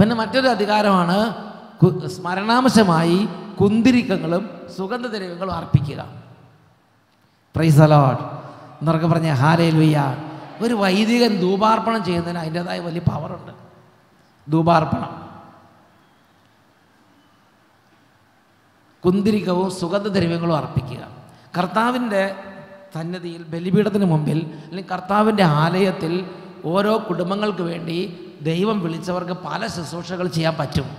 പിന്നെ 0.00 0.16
മറ്റൊരു 0.16 0.48
അധികാരമാണ് 0.48 1.50
സ്മരണാംശമായി 2.08 3.28
കുന്തിരിക്കങ്ങളും 3.60 4.50
സുഗന്ധദ്രവ്യങ്ങളും 4.76 5.52
അർപ്പിക്കുക. 5.52 6.06
പ്രൈസ് 7.56 7.80
അലോട്ട് 7.80 8.22
എന്നൊക്കെ 8.80 9.06
പറഞ്ഞ 9.06 9.30
വയ്യ 9.76 10.16
ഒരു 10.60 10.74
വൈദികൻ 10.74 11.40
ധൂപാർപ്പണം 11.40 12.04
ചെയ്യുന്നതിന് 12.04 12.38
അതിന്റെതായ 12.38 12.78
വലിയ 12.78 13.00
പവറുണ്ട് 13.00 13.52
ധൂപാർപ്പണം. 14.50 15.30
കുന്തിരിക്കവും 19.04 19.70
സുഗന്ധദ്രവ്യങ്ങളും 19.70 20.56
അർപ്പിക്കുക. 20.56 21.08
കർത്താവിന്റെ 21.58 22.49
സന്നദ്ധിയിൽ 22.94 23.42
ബലിപീഠത്തിന് 23.42 24.04
മുമ്പിൽ 24.04 24.60
അല്ലെങ്കിൽ 24.68 24.90
കർത്താവിന്റെ 24.90 25.42
ആലയത്തിൽ 25.42 26.30
ഓരോ 26.64 27.06
കുടുംബങ്ങൾക്ക് 27.08 27.62
വേണ്ടി 27.62 28.26
ദൈവം 28.42 28.80
വിളിച്ചവർക്ക് 28.80 29.32
പല 29.32 29.66
ശുശ്രൂഷകൾ 29.66 30.28
ചെയ്യാൻ 30.28 30.56
പറ്റും. 30.56 30.90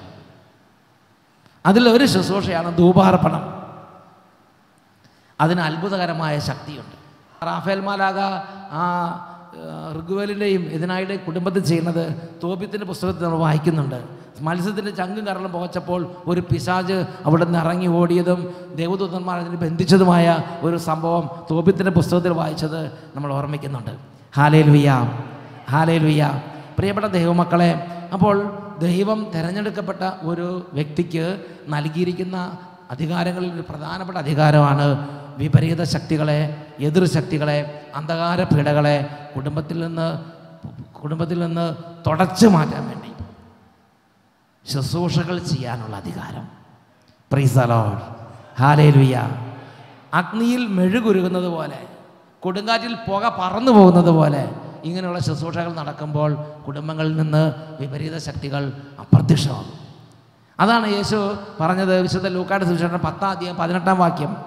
അതിലൊരു 1.66 2.06
ശുശ്രൂഷയാണ് 2.06 2.78
ധൂപാർപ്പണം. 2.78 3.62
അതിന് 5.42 5.62
അത്ഭുതകരമായ 5.62 6.40
ശക്തിയുണ്ട്. 6.40 7.02
റാഫേൽ 7.46 7.80
മാലാക 7.80 8.20
ആ 8.72 9.18
ഋഗ്വേലിന്റെയും 10.00 10.62
ഇതിനായിട്ട് 10.62 11.26
കുടുംബത്തിൽ 11.26 11.60
ചെയ്യുന്നത് 11.60 12.30
തോപ്യത്തിന്റെ 12.44 12.86
പുസ്തകത്തിൽ 12.86 13.24
നമ്മൾ 13.24 13.38
വായിക്കുന്നുണ്ട്. 13.38 14.21
മത്സ്യത്തിന്റെ 14.46 14.92
ചങ്കും 14.92 15.26
കരളും 15.28 15.52
പോച്ചപ്പോൾ 15.52 16.02
ഒരു 16.28 16.42
പിശാജ് 16.42 16.98
അവിടെ 17.26 17.46
നിന്ന് 17.46 17.60
ഇറങ്ങി 17.60 17.88
ഓടിയതും 18.00 18.40
ദേവദൂതന്മാർ 18.76 19.38
അതിന് 19.44 19.60
ബന്ധിച്ചതുമായ 19.64 20.26
ഒരു 20.62 20.78
സംഭവം 20.90 21.26
തോപ്യത്തിന്റെ 21.52 21.92
പുസ്തകത്തിൽ 21.92 22.34
വായിച്ചത് 22.42 22.82
നമ്മൾ 23.16 23.32
ഓർമ്മിക്കുന്നുണ്ട്. 23.34 23.94
ഹാലേൽ 24.38 24.70
വിയ 24.70 24.90
വിയ 26.08 26.24
പ്രിയപ്പെട്ട 26.78 27.08
ദൈവമക്കളെ 27.18 27.72
അപ്പോൾ 28.14 28.36
ദൈവം 28.80 29.20
തിരഞ്ഞെടുക്കപ്പെട്ട 29.34 30.04
ഒരു 30.24 30.48
വ്യക്തിക്ക് 30.74 31.26
നൽകിയിരിക്കുന്ന 31.70 32.38
അധികാരങ്ങളിൽ 32.92 33.50
ഒരു 33.54 33.66
പ്രധാനപ്പെട്ട 33.70 34.18
അധികാരമാണ് 34.18 34.88
വിപരീത 35.38 35.82
ശക്തികളെ 35.94 36.40
എതിർ 36.80 37.04
ശക്തികളെ 37.16 37.58
അന്ധകാര 37.96 38.44
പീഡകളെ 38.44 38.98
കുടുംബത്തിൽ 39.36 39.78
നിന്ന് 39.86 40.08
കുടുംബത്തിൽ 41.00 41.40
നിന്ന് 41.40 41.66
തുടച്ചു 42.08 42.48
മാറ്റാൻ 42.48 42.84
വേണ്ടി. 42.90 43.11
ശുശ്രൂഷകൾ 44.66 45.38
ചെയ്യാനുള്ള 45.40 45.96
അധികാരം. 45.96 46.46
പ്രീസലോൾ 47.32 47.98
ഹാലേലുയ 48.60 49.16
അഗ്നിയിൽ 50.14 50.68
മെഴുകുരുകുന്നത് 50.68 51.48
പോലെ 51.48 51.80
കൊടുങ്കാറ്റിൽ 52.42 52.96
പുക 53.08 53.24
പറന്നു 53.40 53.72
പോകുന്നത് 53.72 54.10
പോലെ 54.10 54.44
ഇങ്ങനെയുള്ള 54.86 55.20
ശുശ്രൂഷകൾ 55.20 55.74
നടക്കുമ്പോൾ 55.74 56.34
കുടുംബങ്ങളിൽ 56.68 57.18
നിന്ന് 57.18 57.54
വിപരീത 57.80 58.18
ശക്തികൾ 58.18 58.74
അപ്രത്യക്ഷമാകും. 59.00 59.80
അതാണ് 60.60 60.88
യേശു 60.88 61.36
പറഞ്ഞത് 61.60 62.02
വിശുദ്ധ 62.02 62.28
ലൂക്കാട് 62.28 62.64
സുവിശേഷം 62.66 63.00
പത്താം 63.00 63.30
അധ്യായം 63.30 63.56
പതിനെട്ടാം 63.56 64.00
വാക്യം. 64.00 64.38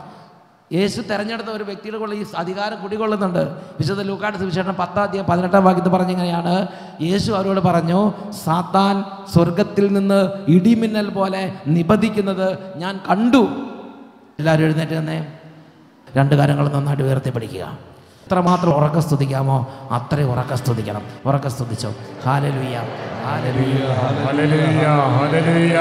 യേശു 0.73 1.01
തെരഞ്ഞെടുത്ത 1.01 1.49
ഒരു 1.49 1.65
വ്യക്തിയുടെ 1.65 1.99
കൂടെ 1.99 2.13
ഈ 2.13 2.25
അധികാരം 2.37 2.83
കുടികൊള്ളുന്നുണ്ട്. 2.83 3.39
വിശുദ്ധ 3.81 4.03
ലൂക്കാട് 4.03 4.37
സുവിശേഷം 4.37 4.75
പത്താം 4.75 5.03
അധ്യായം 5.03 5.27
പതിനെട്ടാം 5.27 5.65
വാക്യത്തിൽ 5.65 5.91
പറഞ്ഞിങ്ങനെയാണ്. 5.91 6.67
യേശു 7.01 7.33
അവരോട് 7.33 7.61
പറഞ്ഞു 7.61 8.13
സാത്താൻ 8.45 9.05
സ്വർഗത്തിൽ 9.33 9.93
നിന്ന് 9.93 10.29
ഇടിമിന്നൽ 10.49 11.09
പോലെ 11.09 11.53
നിബന്ധിക്കുന്നത് 11.67 12.59
ഞാൻ 12.77 13.01
കണ്ടു. 13.11 13.49
എല്ലാവരും 14.39 14.65
എഴുന്നേറ്റ് 14.65 14.93
തന്നെ 14.93 15.33
രണ്ട് 16.17 16.35
കാര്യങ്ങൾ 16.35 16.69
നന്നായിട്ട് 16.69 17.03
ഉയർത്തി 17.03 17.31
പഠിക്കുക. 17.31 17.79
എത്രമാത്രം 18.27 18.75
ഉറക്ക 18.75 18.99
സ്തുതിക്കാമോ 18.99 19.57
അത്രയും 19.91 20.33
ഉറക്ക 20.33 20.55
സ്തുതിക്കണം. 20.55 21.03
ഉറക്ക 21.27 21.47
സ്തുതിച്ചോ. 21.47 21.95
ഹാലലുയ്യ 22.25 22.77
ഹാലലുയ്യ 23.25 23.87
ഹാലലുയ്യ 24.25 24.87
ഹാലലുയ്യ 25.17 25.79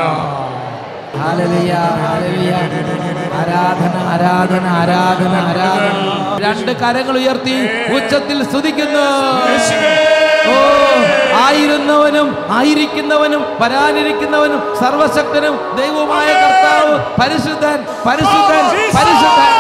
ആരാധന 3.39 3.95
ആരാധന 4.13 4.65
ആരാധന 4.79 5.33
ആരാധന. 5.49 5.97
രണ്ട് 6.43 6.71
കരങ്ങൾ 6.81 7.15
ഉയർത്തി 7.21 7.55
ഉച്ചത്തിൽ 7.95 8.37
സ്തുതിക്കുന്നു. 8.49 9.05
ഓ 10.53 10.55
ആയിരുന്നവനും 11.43 12.27
ആയിരിക്കുന്നവനും 12.57 13.43
വരാനിരിക്കുന്നവനും 13.61 14.61
സർവശക്തനും 14.81 15.55
ദൈവമായ 15.79 16.27
കർത്താവ് 16.41 16.93
പരിശുദ്ധൻ 17.21 17.79
പരിശുദ്ധൻ 18.07 18.65
പരിശുദ്ധൻ. 18.97 19.53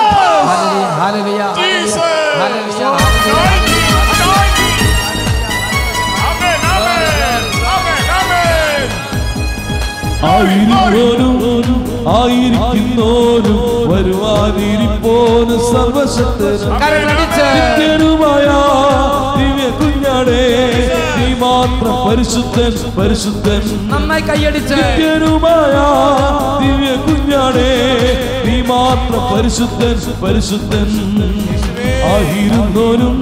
ഹാലലിയ 0.49 0.85
ഹാലലുയ്യ 0.99 1.43
ആയിരുന്നോനും 10.23 11.79
ആയിരിക്കുന്നോനും 12.17 13.59
വരുവാനിരിപ്പോനും 13.91 15.59
സർവശക്തനുമായ 15.71 17.39
ദിവ്യ 19.39 19.67
കുഞ്ഞാടേ 19.79 20.43
നീ 21.17 21.27
മാത്രം 21.41 21.95
പരിശുദ്ധൻ 22.07 22.73
പരിശുദ്ധൻ. 22.97 23.61
നന്നായി 23.93 24.23
കൈയടിച്ച്. 24.29 24.75
നിത്യനുമായ 24.79 25.75
ദിവ്യ 26.63 26.91
കുഞ്ഞാടേ 27.05 27.71
നീ 28.47 28.55
മാത്രം 28.71 29.23
പരിശുദ്ധൻ 29.33 29.95
പരിശുദ്ധൻ. 30.23 30.87
ആയിരുന്നോനും 32.13 33.17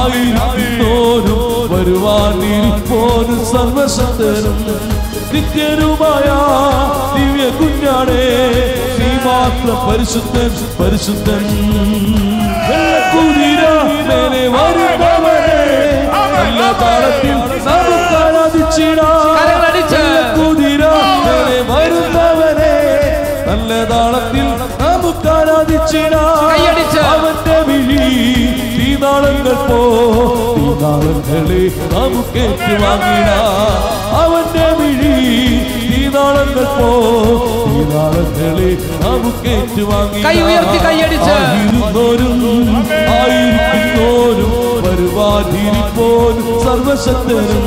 ആയിരിക്കുന്നോരും 0.00 1.40
വരുവാനിരിപ്പോരും 1.72 3.40
സർവശക്തനും 3.52 4.58
നിത്യനുമായ 5.34 6.26
ദിവ്യ 7.14 7.46
കുഞ്ഞാടേ 7.58 8.24
നീ 8.98 9.10
മാത്രം 9.26 9.78
പരിശുദ്ധൻ 9.86 10.50
പരിശുദ്ധൻ. 10.78 11.44
വെള്ളക്കുതിര 12.68 13.62
മേലെ 14.08 14.42
വരുന്നവനെ 14.54 15.60
നല്ല 16.36 16.60
താളത്തിൽ 16.82 17.36
നമുക്ക് 17.68 18.16
ആരാധിച്ചിടാം. 18.20 19.22
കുതിര 20.36 20.82
മേലെ 21.24 21.58
വരുന്നവനെ 21.70 22.72
നല്ല 23.48 23.70
താളത്തിൽ 23.92 24.46
നമുക്ക് 24.82 25.28
ആരാധിച്ചിടാം 25.34 26.30
അവന്റെ 27.12 27.58
വിഴി 27.68 28.02
തീനാളങ്ങൾ 28.76 29.56
പോ 29.68 29.80
തീനാളങ്ങളെ 30.74 31.62
നമുക്കേറ്റു 31.92 32.72
വാങ്ങിട 32.82 33.28
അവന്റെ 34.20 34.66
വിഴി 34.78 35.12
ഈ 35.90 36.00
പോ 36.76 36.88
തീനാളങ്ങളെ 37.66 38.70
നമുക്ക് 39.04 39.54
വാങ്ങി 39.90 40.20
കൈ 40.26 40.36
ഉയർത്തി 40.42 40.78
കൈയടിച്ച്. 40.86 41.34
ആയിരുന്നോരും 41.36 42.42
ആയിരിക്കുന്നോരും 43.16 44.52
വരുവാതിരിപ്പോരും 44.84 46.48
സർവശക്തരും 46.64 47.64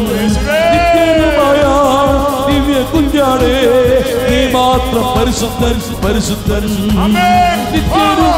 ദിവ്യ 2.49 2.79
കുഞ്ഞാടേ 2.91 3.55
നീ 4.27 4.39
മാത്രം 4.55 5.05
പരിശുദ്ധൻ 5.15 5.75
പരിശുദ്ധൻ. 6.03 6.63
നിത്യനുമായ 7.73 8.36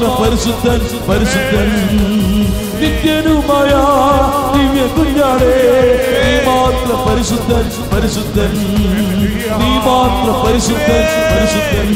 മാത്രം 0.00 0.22
പരിശുദ്ധൻ 0.22 0.78
പരിശുദ്ധൻ. 1.08 1.68
നിത്യനുമായ 2.80 3.72
ദിവ്യ 4.54 4.82
കുഞ്ഞാടേ 4.86 5.52
നീ 6.24 6.32
മാത്രം 6.48 7.00
പരിശുദ്ധൻ 7.08 7.64
പരിശുദ്ധൻ. 7.92 8.52
നീ 9.60 9.70
മാത്രം 9.88 10.36
പരിശുദ്ധൻ 10.46 11.02
പരിശുദ്ധൻ. 11.32 11.88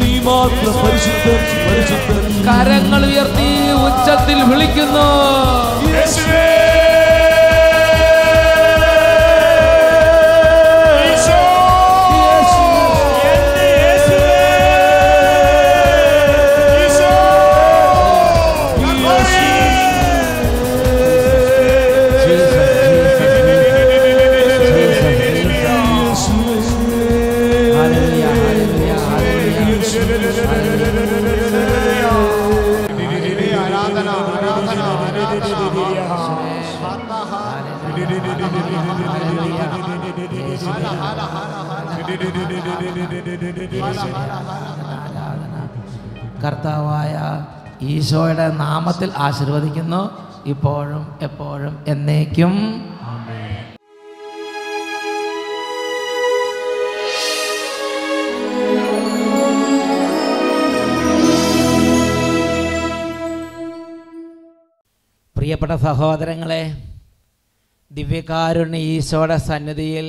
നീ 0.00 0.18
മാത്രം 0.20 0.74
പരിശുദ്ധൻ 0.84 1.40
പരിശുദ്ധൻ. 1.68 2.22
കരങ്ങൾ 2.48 3.06
ഉയർത്തി 3.06 3.50
ഉച്ചത്തിൽ 3.86 4.42
വിളിക്കുന്നു. 4.42 5.06
യേശുവേ. 5.92 6.43
കർത്താവായ 46.42 47.14
ഈശോയുടെ 47.82 48.48
നാമത്തിൽ 48.48 49.10
ആശീർവദിക്കുന്നു. 49.16 50.02
ഇപ്പോഴും 50.46 51.18
എപ്പോഴും 51.22 51.84
എന്നേക്കും. 51.88 52.52
പ്രിയപ്പെട്ട 65.36 65.72
സഹോദരങ്ങളെ 65.72 66.62
ദിവ്യകാരുണ്യ 67.90 68.78
ഈശോയുടെ 68.78 69.36
സന്നിധിയിൽ 69.36 70.08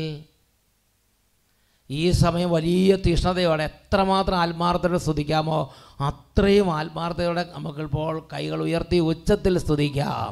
ഈ 1.89 2.03
സമയം 2.19 2.49
വലിയ 2.51 2.91
തീഷ്ണതയോടെ 3.05 3.63
എത്രമാത്രം 3.71 4.37
ആത്മാർത്ഥയോടെ 4.43 4.99
സ്തുതിക്കാമോ 5.03 5.57
അത്രയും 6.07 6.69
ആത്മാർത്ഥയോടെ 6.77 7.43
നമുക്കിപ്പോൾ 7.55 8.13
കൈകൾ 8.33 8.59
ഉയർത്തി 8.67 8.99
ഉച്ചത്തിൽ 9.11 9.53
സ്തുതിക്കാം. 9.63 10.31